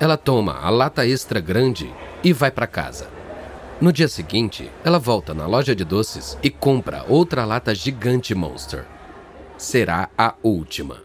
Ela 0.00 0.16
toma 0.16 0.58
a 0.60 0.68
lata 0.68 1.06
extra 1.06 1.38
grande 1.38 1.88
e 2.24 2.32
vai 2.32 2.50
para 2.50 2.66
casa. 2.66 3.19
No 3.80 3.90
dia 3.90 4.08
seguinte, 4.08 4.70
ela 4.84 4.98
volta 4.98 5.32
na 5.32 5.46
loja 5.46 5.74
de 5.74 5.84
doces 5.86 6.36
e 6.42 6.50
compra 6.50 7.06
outra 7.08 7.46
lata 7.46 7.74
gigante 7.74 8.34
Monster. 8.34 8.84
Será 9.56 10.10
a 10.18 10.34
última. 10.42 10.98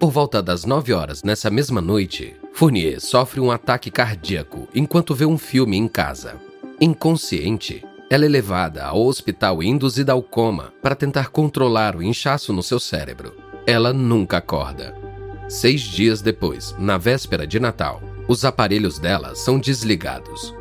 Por 0.00 0.10
volta 0.10 0.42
das 0.42 0.64
9 0.64 0.94
horas 0.94 1.22
nessa 1.22 1.50
mesma 1.50 1.82
noite, 1.82 2.34
Fournier 2.54 2.98
sofre 2.98 3.40
um 3.40 3.50
ataque 3.50 3.90
cardíaco 3.90 4.66
enquanto 4.74 5.14
vê 5.14 5.26
um 5.26 5.36
filme 5.36 5.76
em 5.76 5.86
casa. 5.86 6.40
Inconsciente, 6.80 7.84
ela 8.10 8.24
é 8.24 8.28
levada 8.28 8.82
ao 8.86 9.04
hospital 9.04 9.62
e 9.62 9.68
induzida 9.68 10.12
ao 10.12 10.22
coma 10.22 10.72
para 10.82 10.94
tentar 10.94 11.28
controlar 11.28 11.94
o 11.94 12.02
inchaço 12.02 12.54
no 12.54 12.62
seu 12.62 12.80
cérebro. 12.80 13.36
Ela 13.66 13.92
nunca 13.92 14.38
acorda. 14.38 14.96
Seis 15.46 15.82
dias 15.82 16.22
depois, 16.22 16.74
na 16.78 16.96
véspera 16.96 17.46
de 17.46 17.60
Natal, 17.60 18.02
os 18.26 18.46
aparelhos 18.46 18.98
dela 18.98 19.34
são 19.34 19.58
desligados. 19.58 20.54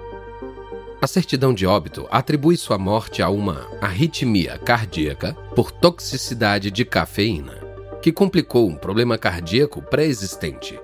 A 1.04 1.08
certidão 1.08 1.54
de 1.54 1.66
óbito 1.66 2.08
atribui 2.10 2.56
sua 2.56 2.78
morte 2.78 3.22
a 3.22 3.30
uma 3.30 3.68
arritmia 3.82 4.58
cardíaca 4.58 5.34
por 5.54 5.70
toxicidade 5.70 6.72
de 6.72 6.86
cafeína, 6.86 7.62
que 8.02 8.10
complicou 8.10 8.70
um 8.70 8.78
problema 8.78 9.18
cardíaco 9.18 9.82
pré-existente. 9.82 10.80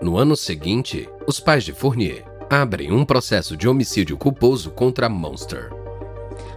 No 0.00 0.16
ano 0.16 0.38
seguinte, 0.38 1.06
os 1.26 1.38
pais 1.38 1.64
de 1.64 1.74
Fournier 1.74 2.24
abrem 2.48 2.92
um 2.92 3.04
processo 3.04 3.54
de 3.54 3.68
homicídio 3.68 4.16
culposo 4.16 4.70
contra 4.70 5.06
Monster. 5.06 5.68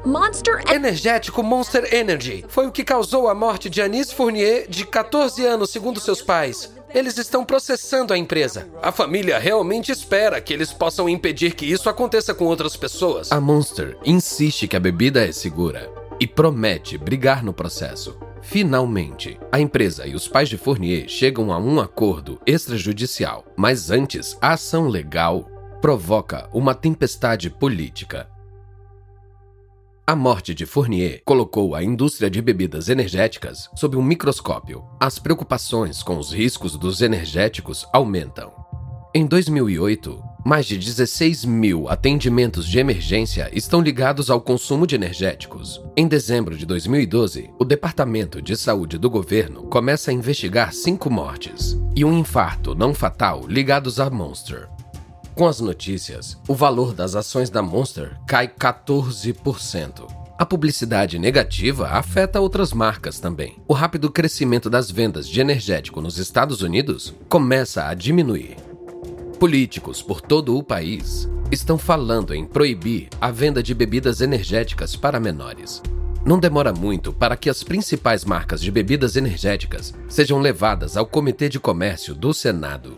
Monster 0.06 0.64
Energético 0.72 1.44
Monster 1.44 1.94
Energy 1.94 2.46
foi 2.48 2.66
o 2.66 2.72
que 2.72 2.86
causou 2.86 3.28
a 3.28 3.36
morte 3.36 3.70
de 3.70 3.82
Anis 3.82 4.14
Fournier, 4.14 4.70
de 4.70 4.86
14 4.86 5.46
anos, 5.46 5.70
segundo 5.70 6.00
seus 6.00 6.22
pais. 6.22 6.74
Eles 6.96 7.18
estão 7.18 7.44
processando 7.44 8.14
a 8.14 8.18
empresa. 8.18 8.70
A 8.82 8.90
família 8.90 9.38
realmente 9.38 9.92
espera 9.92 10.40
que 10.40 10.54
eles 10.54 10.72
possam 10.72 11.10
impedir 11.10 11.54
que 11.54 11.66
isso 11.66 11.90
aconteça 11.90 12.34
com 12.34 12.46
outras 12.46 12.78
pessoas. 12.78 13.34
A 13.34 13.42
Monster 13.42 13.98
insiste 14.06 14.66
que 14.66 14.78
a 14.78 14.80
bebida 14.80 15.28
é 15.28 15.34
segura 15.34 15.92
e 16.22 16.26
promete 16.26 16.98
brigar 16.98 17.44
no 17.44 17.52
processo. 17.52 18.18
Finalmente, 18.42 19.38
a 19.52 19.60
empresa 19.60 20.08
e 20.08 20.16
os 20.16 20.26
pais 20.26 20.48
de 20.48 20.58
Fournier 20.58 21.10
chegam 21.10 21.52
a 21.52 21.58
um 21.58 21.82
acordo 21.82 22.40
extrajudicial, 22.48 23.44
mas 23.58 23.92
antes, 23.92 24.38
a 24.40 24.54
ação 24.54 24.88
legal 24.88 25.50
provoca 25.82 26.48
uma 26.54 26.74
tempestade 26.74 27.50
política. 27.50 28.30
A 30.08 30.16
morte 30.16 30.54
de 30.54 30.68
Fournier 30.68 31.24
colocou 31.26 31.74
a 31.74 31.84
indústria 31.84 32.30
de 32.30 32.40
bebidas 32.40 32.90
energéticas 32.90 33.72
sob 33.74 33.98
um 33.98 34.04
microscópio. 34.04 34.84
As 35.00 35.18
preocupações 35.18 36.04
com 36.04 36.20
os 36.20 36.32
riscos 36.32 36.78
dos 36.78 37.02
energéticos 37.02 37.88
aumentam. 37.92 38.54
Em 39.16 39.26
2008, 39.26 40.24
mais 40.46 40.68
de 40.68 40.78
16 40.78 41.46
mil 41.46 41.90
atendimentos 41.90 42.68
de 42.68 42.78
emergência 42.78 43.50
estão 43.52 43.82
ligados 43.82 44.30
ao 44.30 44.40
consumo 44.40 44.86
de 44.86 44.94
energéticos. 44.94 45.82
Em 45.98 46.08
dezembro 46.08 46.56
de 46.56 46.68
2012, 46.68 47.50
o 47.58 47.66
Departamento 47.66 48.44
de 48.44 48.56
Saúde 48.56 49.00
do 49.00 49.10
governo 49.10 49.64
começa 49.64 50.12
a 50.12 50.14
investigar 50.14 50.72
cinco 50.72 51.10
mortes 51.10 51.76
e 51.96 52.06
um 52.06 52.16
infarto 52.16 52.76
não 52.76 52.94
fatal 52.94 53.48
ligados 53.48 54.00
a 54.00 54.08
Monster. 54.08 54.70
Com 55.36 55.46
as 55.48 55.60
notícias, 55.60 56.38
o 56.48 56.56
valor 56.56 56.94
das 56.94 57.14
ações 57.14 57.50
da 57.50 57.62
Monster 57.62 58.18
cai 58.26 58.48
14%. 58.48 60.08
A 60.38 60.46
publicidade 60.46 61.20
negativa 61.20 61.90
afeta 61.90 62.40
outras 62.40 62.72
marcas 62.72 63.20
também. 63.20 63.58
O 63.68 63.74
rápido 63.74 64.10
crescimento 64.10 64.70
das 64.70 64.90
vendas 64.90 65.28
de 65.28 65.42
energético 65.42 66.00
nos 66.00 66.18
Estados 66.18 66.62
Unidos 66.62 67.14
começa 67.28 67.86
a 67.86 67.94
diminuir. 67.94 68.56
Políticos 69.38 70.02
por 70.02 70.22
todo 70.22 70.58
o 70.58 70.64
país 70.64 71.30
estão 71.52 71.78
falando 71.78 72.34
em 72.34 72.46
proibir 72.46 73.10
a 73.20 73.30
venda 73.30 73.62
de 73.62 73.74
bebidas 73.74 74.22
energéticas 74.22 74.96
para 74.96 75.20
menores. 75.20 75.82
Não 76.26 76.40
demora 76.40 76.72
muito 76.72 77.12
para 77.12 77.36
que 77.36 77.50
as 77.50 77.62
principais 77.62 78.24
marcas 78.24 78.62
de 78.62 78.72
bebidas 78.72 79.18
energéticas 79.18 79.94
sejam 80.08 80.40
levadas 80.40 80.96
ao 80.96 81.06
Comitê 81.06 81.50
de 81.50 81.60
Comércio 81.60 82.16
do 82.16 82.34
Senado. 82.34 82.98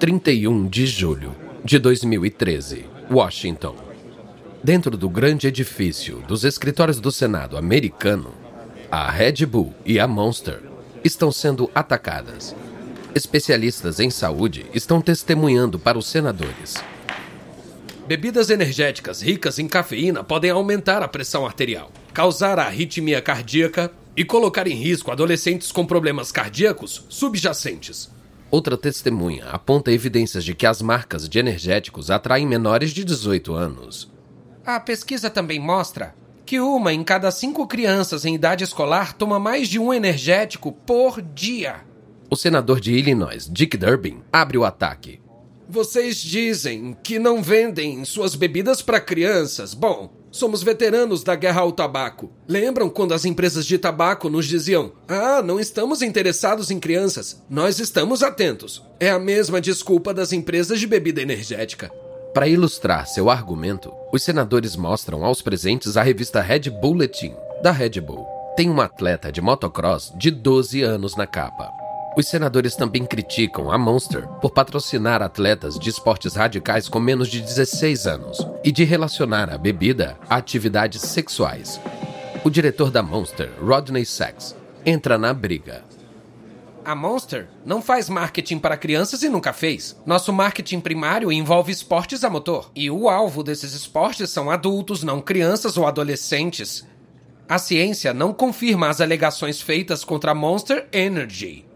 31 0.00 0.66
de 0.66 0.86
julho 0.86 1.36
de 1.62 1.78
2013, 1.78 2.86
Washington. 3.10 3.76
Dentro 4.64 4.96
do 4.96 5.10
grande 5.10 5.46
edifício 5.46 6.24
dos 6.26 6.42
escritórios 6.42 6.98
do 6.98 7.12
Senado 7.12 7.54
americano, 7.54 8.32
a 8.90 9.10
Red 9.10 9.44
Bull 9.44 9.74
e 9.84 10.00
a 10.00 10.08
Monster 10.08 10.62
estão 11.04 11.30
sendo 11.30 11.70
atacadas. 11.74 12.56
Especialistas 13.14 14.00
em 14.00 14.08
saúde 14.08 14.64
estão 14.72 15.02
testemunhando 15.02 15.78
para 15.78 15.98
os 15.98 16.06
senadores. 16.06 16.82
Bebidas 18.08 18.48
energéticas 18.48 19.20
ricas 19.20 19.58
em 19.58 19.68
cafeína 19.68 20.24
podem 20.24 20.50
aumentar 20.50 21.02
a 21.02 21.08
pressão 21.08 21.44
arterial, 21.44 21.92
causar 22.14 22.58
arritmia 22.58 23.20
cardíaca 23.20 23.92
e 24.16 24.24
colocar 24.24 24.66
em 24.66 24.76
risco 24.76 25.10
adolescentes 25.10 25.70
com 25.70 25.84
problemas 25.84 26.32
cardíacos 26.32 27.04
subjacentes. 27.10 28.18
Outra 28.50 28.76
testemunha 28.76 29.46
aponta 29.46 29.92
evidências 29.92 30.44
de 30.44 30.54
que 30.54 30.66
as 30.66 30.82
marcas 30.82 31.28
de 31.28 31.38
energéticos 31.38 32.10
atraem 32.10 32.46
menores 32.46 32.90
de 32.90 33.04
18 33.04 33.54
anos. 33.54 34.10
A 34.66 34.80
pesquisa 34.80 35.30
também 35.30 35.60
mostra 35.60 36.14
que 36.44 36.58
uma 36.58 36.92
em 36.92 37.04
cada 37.04 37.30
cinco 37.30 37.64
crianças 37.66 38.24
em 38.24 38.34
idade 38.34 38.64
escolar 38.64 39.12
toma 39.12 39.38
mais 39.38 39.68
de 39.68 39.78
um 39.78 39.94
energético 39.94 40.72
por 40.72 41.22
dia. 41.22 41.76
O 42.28 42.34
senador 42.34 42.80
de 42.80 42.92
Illinois, 42.92 43.48
Dick 43.48 43.76
Durbin, 43.76 44.20
abre 44.32 44.58
o 44.58 44.64
ataque. 44.64 45.20
Vocês 45.68 46.16
dizem 46.16 46.96
que 47.04 47.20
não 47.20 47.40
vendem 47.40 48.04
suas 48.04 48.34
bebidas 48.34 48.82
para 48.82 49.00
crianças. 49.00 49.74
Bom, 49.74 50.10
Somos 50.32 50.62
veteranos 50.62 51.24
da 51.24 51.34
guerra 51.34 51.62
ao 51.62 51.72
tabaco. 51.72 52.30
Lembram 52.46 52.88
quando 52.88 53.12
as 53.12 53.24
empresas 53.24 53.66
de 53.66 53.76
tabaco 53.78 54.28
nos 54.28 54.46
diziam: 54.46 54.92
Ah, 55.08 55.42
não 55.42 55.58
estamos 55.58 56.02
interessados 56.02 56.70
em 56.70 56.78
crianças, 56.78 57.42
nós 57.50 57.80
estamos 57.80 58.22
atentos. 58.22 58.82
É 59.00 59.10
a 59.10 59.18
mesma 59.18 59.60
desculpa 59.60 60.14
das 60.14 60.32
empresas 60.32 60.78
de 60.78 60.86
bebida 60.86 61.20
energética. 61.20 61.90
Para 62.32 62.46
ilustrar 62.46 63.08
seu 63.08 63.28
argumento, 63.28 63.92
os 64.12 64.22
senadores 64.22 64.76
mostram 64.76 65.24
aos 65.24 65.42
presentes 65.42 65.96
a 65.96 66.02
revista 66.02 66.40
Red 66.40 66.70
Bulletin, 66.70 67.34
da 67.60 67.72
Red 67.72 68.00
Bull. 68.00 68.24
Tem 68.56 68.70
uma 68.70 68.84
atleta 68.84 69.32
de 69.32 69.40
motocross 69.40 70.12
de 70.16 70.30
12 70.30 70.82
anos 70.82 71.16
na 71.16 71.26
capa. 71.26 71.79
Os 72.16 72.26
senadores 72.26 72.74
também 72.74 73.04
criticam 73.04 73.70
a 73.70 73.78
Monster 73.78 74.26
por 74.40 74.50
patrocinar 74.50 75.22
atletas 75.22 75.78
de 75.78 75.88
esportes 75.88 76.34
radicais 76.34 76.88
com 76.88 76.98
menos 76.98 77.28
de 77.28 77.40
16 77.40 78.06
anos 78.06 78.46
e 78.64 78.72
de 78.72 78.82
relacionar 78.82 79.48
a 79.48 79.56
bebida 79.56 80.18
a 80.28 80.36
atividades 80.36 81.02
sexuais. 81.02 81.80
O 82.44 82.50
diretor 82.50 82.90
da 82.90 83.02
Monster, 83.02 83.50
Rodney 83.62 84.04
Sachs, 84.04 84.56
entra 84.84 85.16
na 85.16 85.32
briga. 85.32 85.84
A 86.84 86.94
Monster 86.96 87.48
não 87.64 87.80
faz 87.80 88.08
marketing 88.08 88.58
para 88.58 88.76
crianças 88.76 89.22
e 89.22 89.28
nunca 89.28 89.52
fez. 89.52 89.96
Nosso 90.04 90.32
marketing 90.32 90.80
primário 90.80 91.30
envolve 91.30 91.70
esportes 91.70 92.24
a 92.24 92.30
motor. 92.30 92.72
E 92.74 92.90
o 92.90 93.08
alvo 93.08 93.44
desses 93.44 93.72
esportes 93.72 94.30
são 94.30 94.50
adultos, 94.50 95.04
não 95.04 95.20
crianças 95.20 95.76
ou 95.76 95.86
adolescentes. 95.86 96.84
A 97.48 97.58
ciência 97.58 98.12
não 98.12 98.32
confirma 98.32 98.88
as 98.88 99.00
alegações 99.00 99.60
feitas 99.60 100.02
contra 100.02 100.32
a 100.32 100.34
Monster 100.34 100.88
Energy. 100.92 101.69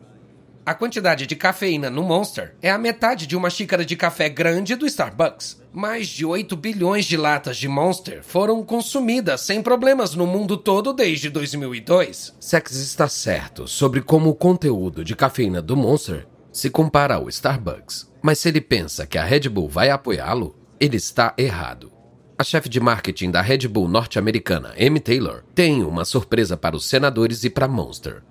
A 0.66 0.72
quantidade 0.72 1.26
de 1.26 1.36
cafeína 1.36 1.90
no 1.90 2.02
Monster 2.02 2.54
é 2.62 2.70
a 2.70 2.78
metade 2.78 3.26
de 3.26 3.36
uma 3.36 3.50
xícara 3.50 3.84
de 3.84 3.94
café 3.94 4.30
grande 4.30 4.74
do 4.74 4.86
Starbucks. 4.86 5.62
Mais 5.70 6.08
de 6.08 6.24
8 6.24 6.56
bilhões 6.56 7.04
de 7.04 7.18
latas 7.18 7.58
de 7.58 7.68
Monster 7.68 8.22
foram 8.22 8.64
consumidas 8.64 9.42
sem 9.42 9.62
problemas 9.62 10.14
no 10.14 10.26
mundo 10.26 10.56
todo 10.56 10.94
desde 10.94 11.28
2002. 11.28 12.34
Sex 12.40 12.76
está 12.76 13.06
certo 13.08 13.68
sobre 13.68 14.00
como 14.00 14.30
o 14.30 14.34
conteúdo 14.34 15.04
de 15.04 15.14
cafeína 15.14 15.60
do 15.60 15.76
Monster 15.76 16.26
se 16.50 16.70
compara 16.70 17.16
ao 17.16 17.28
Starbucks. 17.28 18.10
Mas 18.22 18.38
se 18.38 18.48
ele 18.48 18.62
pensa 18.62 19.06
que 19.06 19.18
a 19.18 19.24
Red 19.24 19.50
Bull 19.50 19.68
vai 19.68 19.90
apoiá-lo, 19.90 20.56
ele 20.80 20.96
está 20.96 21.34
errado. 21.36 21.92
A 22.38 22.42
chefe 22.42 22.70
de 22.70 22.80
marketing 22.80 23.30
da 23.30 23.42
Red 23.42 23.68
Bull 23.68 23.86
norte-americana, 23.86 24.74
Amy 24.80 24.98
Taylor, 24.98 25.44
tem 25.54 25.84
uma 25.84 26.06
surpresa 26.06 26.56
para 26.56 26.74
os 26.74 26.88
senadores 26.88 27.44
e 27.44 27.50
para 27.50 27.68
Monster. 27.68 28.22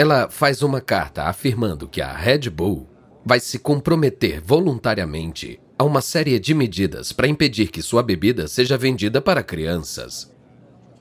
Ela 0.00 0.30
faz 0.30 0.62
uma 0.62 0.80
carta 0.80 1.24
afirmando 1.24 1.88
que 1.88 2.00
a 2.00 2.12
Red 2.12 2.48
Bull 2.50 2.88
vai 3.26 3.40
se 3.40 3.58
comprometer 3.58 4.40
voluntariamente 4.40 5.58
a 5.76 5.82
uma 5.82 6.00
série 6.00 6.38
de 6.38 6.54
medidas 6.54 7.12
para 7.12 7.26
impedir 7.26 7.66
que 7.66 7.82
sua 7.82 8.00
bebida 8.00 8.46
seja 8.46 8.78
vendida 8.78 9.20
para 9.20 9.42
crianças. 9.42 10.32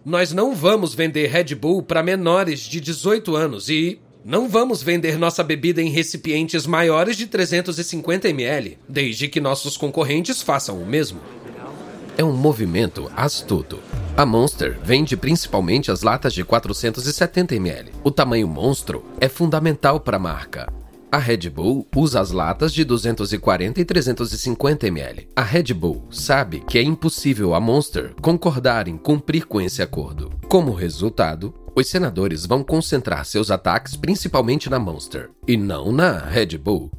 Nós 0.04 0.34
não 0.34 0.56
vamos 0.56 0.96
vender 0.96 1.28
Red 1.28 1.54
Bull 1.54 1.84
para 1.84 2.02
menores 2.02 2.62
de 2.62 2.82
18 2.82 3.36
anos 3.36 3.70
e 3.70 4.02
não 4.26 4.50
vamos 4.50 4.82
vender 4.82 5.20
nossa 5.20 5.44
bebida 5.44 5.80
em 5.80 5.92
recipientes 5.92 6.66
maiores 6.66 7.16
de 7.16 7.28
350 7.28 8.28
ml, 8.30 8.80
desde 8.90 9.28
que 9.28 9.40
nossos 9.40 9.78
concorrentes 9.78 10.42
façam 10.42 10.82
o 10.82 10.86
mesmo. 10.88 11.22
É 12.18 12.24
um 12.24 12.34
movimento 12.34 13.10
astuto 13.16 13.80
a 14.18 14.26
Monster 14.26 14.80
vende 14.84 15.16
principalmente 15.16 15.92
as 15.92 16.02
latas 16.02 16.34
de 16.34 16.44
470 16.44 17.54
ml. 17.54 17.92
O 18.04 18.10
tamanho 18.10 18.48
monstro 18.48 19.06
é 19.22 19.30
fundamental 19.30 20.00
para 20.00 20.18
a 20.18 20.20
marca. 20.20 20.74
A 21.12 21.20
Red 21.20 21.52
Bull 21.52 21.88
usa 21.96 22.20
as 22.20 22.32
latas 22.32 22.74
de 22.74 22.84
240 22.84 23.80
e 23.80 23.86
350 23.86 24.88
ml. 24.88 25.28
A 25.36 25.44
Red 25.44 25.72
Bull 25.72 26.08
sabe 26.10 26.62
que 26.62 26.80
é 26.80 26.82
impossível 26.82 27.54
a 27.54 27.60
Monster 27.60 28.16
concordar 28.20 28.88
em 28.88 28.98
cumprir 28.98 29.46
com 29.46 29.62
esse 29.62 29.84
acordo. 29.84 30.32
Como 30.48 30.74
resultado, 30.74 31.54
os 31.76 31.88
senadores 31.88 32.48
vão 32.48 32.64
concentrar 32.64 33.24
seus 33.24 33.52
ataques 33.52 33.96
principalmente 33.96 34.68
na 34.68 34.80
Monster 34.80 35.30
e 35.48 35.56
não 35.56 35.92
na 35.92 36.18
Red 36.18 36.58
Bull. 36.58 36.90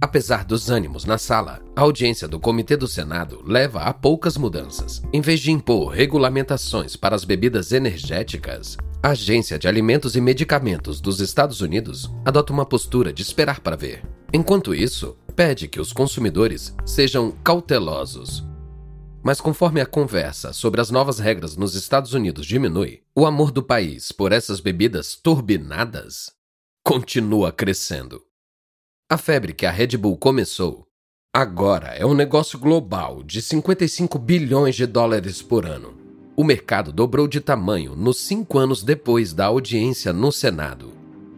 Apesar 0.00 0.44
dos 0.44 0.70
ânimos 0.70 1.04
na 1.04 1.18
sala, 1.18 1.60
a 1.74 1.80
audiência 1.80 2.28
do 2.28 2.38
Comitê 2.38 2.76
do 2.76 2.86
Senado 2.86 3.42
leva 3.44 3.82
a 3.82 3.92
poucas 3.92 4.36
mudanças. 4.36 5.02
Em 5.12 5.20
vez 5.20 5.40
de 5.40 5.50
impor 5.50 5.88
regulamentações 5.88 6.94
para 6.94 7.16
as 7.16 7.24
bebidas 7.24 7.72
energéticas, 7.72 8.76
a 9.02 9.10
Agência 9.10 9.58
de 9.58 9.66
Alimentos 9.66 10.14
e 10.14 10.20
Medicamentos 10.20 11.00
dos 11.00 11.20
Estados 11.20 11.60
Unidos 11.60 12.08
adota 12.24 12.52
uma 12.52 12.64
postura 12.64 13.12
de 13.12 13.22
esperar 13.22 13.58
para 13.58 13.74
ver. 13.74 14.04
Enquanto 14.32 14.72
isso, 14.72 15.16
pede 15.34 15.66
que 15.66 15.80
os 15.80 15.92
consumidores 15.92 16.72
sejam 16.86 17.32
cautelosos. 17.42 18.44
Mas 19.20 19.40
conforme 19.40 19.80
a 19.80 19.86
conversa 19.86 20.52
sobre 20.52 20.80
as 20.80 20.92
novas 20.92 21.18
regras 21.18 21.56
nos 21.56 21.74
Estados 21.74 22.14
Unidos 22.14 22.46
diminui, 22.46 23.02
o 23.16 23.26
amor 23.26 23.50
do 23.50 23.64
país 23.64 24.12
por 24.12 24.30
essas 24.30 24.60
bebidas 24.60 25.16
turbinadas 25.16 26.30
continua 26.84 27.50
crescendo. 27.50 28.27
A 29.10 29.16
febre 29.16 29.54
que 29.54 29.64
a 29.64 29.70
Red 29.70 29.96
Bull 29.96 30.18
começou 30.18 30.86
agora 31.34 31.94
é 31.94 32.04
um 32.04 32.12
negócio 32.12 32.58
global 32.58 33.22
de 33.22 33.40
55 33.40 34.18
bilhões 34.18 34.76
de 34.76 34.84
dólares 34.84 35.40
por 35.40 35.64
ano. 35.64 35.94
O 36.36 36.44
mercado 36.44 36.92
dobrou 36.92 37.26
de 37.26 37.40
tamanho 37.40 37.96
nos 37.96 38.20
cinco 38.20 38.58
anos 38.58 38.82
depois 38.82 39.32
da 39.32 39.46
audiência 39.46 40.12
no 40.12 40.30
Senado. 40.30 40.92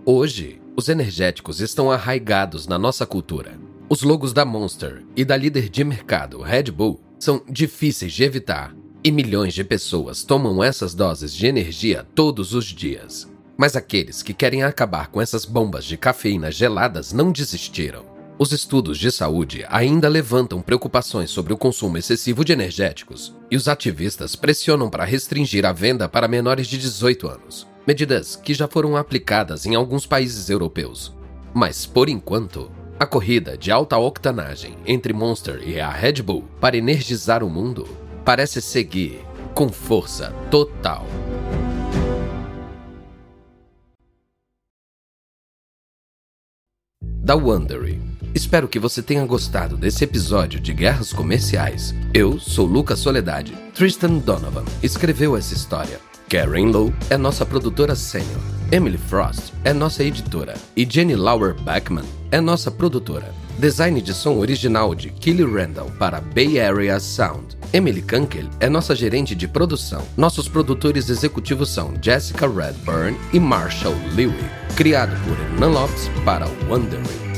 Hoje, 0.04 0.60
os 0.76 0.88
energéticos 0.88 1.60
estão 1.60 1.92
arraigados 1.92 2.66
na 2.66 2.76
nossa 2.76 3.06
cultura. 3.06 3.56
Os 3.88 4.02
logos 4.02 4.32
da 4.32 4.44
Monster 4.44 5.04
e 5.14 5.24
da 5.24 5.36
líder 5.36 5.68
de 5.68 5.84
mercado 5.84 6.42
Red 6.42 6.72
Bull 6.72 7.00
são 7.20 7.40
difíceis 7.48 8.12
de 8.12 8.24
evitar 8.24 8.74
e 9.04 9.12
milhões 9.12 9.54
de 9.54 9.62
pessoas 9.62 10.24
tomam 10.24 10.64
essas 10.64 10.92
doses 10.92 11.32
de 11.32 11.46
energia 11.46 12.04
todos 12.16 12.52
os 12.52 12.64
dias. 12.64 13.30
Mas 13.60 13.76
aqueles 13.76 14.22
que 14.22 14.32
querem 14.32 14.62
acabar 14.62 15.08
com 15.08 15.20
essas 15.20 15.44
bombas 15.44 15.84
de 15.84 15.98
cafeína 15.98 16.50
geladas 16.50 17.12
não 17.12 17.30
desistiram. 17.30 18.06
Os 18.38 18.52
estudos 18.52 18.96
de 18.96 19.12
saúde 19.12 19.66
ainda 19.68 20.08
levantam 20.08 20.62
preocupações 20.62 21.30
sobre 21.30 21.52
o 21.52 21.58
consumo 21.58 21.98
excessivo 21.98 22.42
de 22.42 22.54
energéticos, 22.54 23.36
e 23.50 23.56
os 23.58 23.68
ativistas 23.68 24.34
pressionam 24.34 24.88
para 24.88 25.04
restringir 25.04 25.66
a 25.66 25.74
venda 25.74 26.08
para 26.08 26.26
menores 26.26 26.68
de 26.68 26.78
18 26.78 27.28
anos, 27.28 27.66
medidas 27.86 28.34
que 28.34 28.54
já 28.54 28.66
foram 28.66 28.96
aplicadas 28.96 29.66
em 29.66 29.74
alguns 29.74 30.06
países 30.06 30.48
europeus. 30.48 31.14
Mas, 31.52 31.84
por 31.84 32.08
enquanto, 32.08 32.70
a 32.98 33.04
corrida 33.04 33.58
de 33.58 33.70
alta 33.70 33.98
octanagem 33.98 34.74
entre 34.86 35.12
Monster 35.12 35.60
e 35.68 35.78
a 35.78 35.90
Red 35.90 36.22
Bull 36.22 36.48
para 36.58 36.78
energizar 36.78 37.44
o 37.44 37.50
mundo 37.50 37.86
parece 38.24 38.62
seguir 38.62 39.20
com 39.54 39.68
força 39.68 40.32
total. 40.50 41.04
Da 47.30 47.36
Wondery. 47.36 48.00
Espero 48.34 48.66
que 48.66 48.78
você 48.78 49.00
tenha 49.00 49.24
gostado 49.24 49.76
desse 49.76 50.02
episódio 50.02 50.58
de 50.58 50.72
Guerras 50.72 51.12
Comerciais. 51.12 51.94
Eu 52.12 52.40
sou 52.40 52.66
Lucas 52.66 52.98
Soledade. 52.98 53.52
Tristan 53.72 54.18
Donovan 54.18 54.64
escreveu 54.82 55.36
essa 55.36 55.54
história. 55.54 56.00
Karen 56.28 56.66
Lowe 56.70 56.94
é 57.08 57.16
nossa 57.16 57.46
produtora 57.46 57.94
sênior. 57.94 58.40
Emily 58.72 58.98
Frost 58.98 59.52
é 59.64 59.72
nossa 59.72 60.02
editora. 60.04 60.54
E 60.76 60.84
Jenny 60.88 61.14
Lauer 61.14 61.54
Beckman 61.54 62.04
é 62.30 62.40
nossa 62.40 62.70
produtora. 62.70 63.32
Design 63.60 64.00
de 64.00 64.14
som 64.14 64.38
original 64.38 64.94
de 64.94 65.10
Kelly 65.10 65.44
Randall 65.44 65.90
para 65.98 66.18
Bay 66.18 66.58
Area 66.58 66.98
Sound. 66.98 67.58
Emily 67.74 68.00
Kunkel 68.00 68.48
é 68.58 68.70
nossa 68.70 68.96
gerente 68.96 69.34
de 69.34 69.46
produção. 69.46 70.02
Nossos 70.16 70.48
produtores 70.48 71.10
executivos 71.10 71.68
são 71.68 71.92
Jessica 72.00 72.48
Redburn 72.48 73.18
e 73.34 73.38
Marshall 73.38 73.94
Lewy 74.14 74.32
criado 74.76 75.14
por 75.24 75.38
Hernan 75.38 75.78
Lopes 75.78 76.08
para 76.24 76.46
Wondery. 76.70 77.29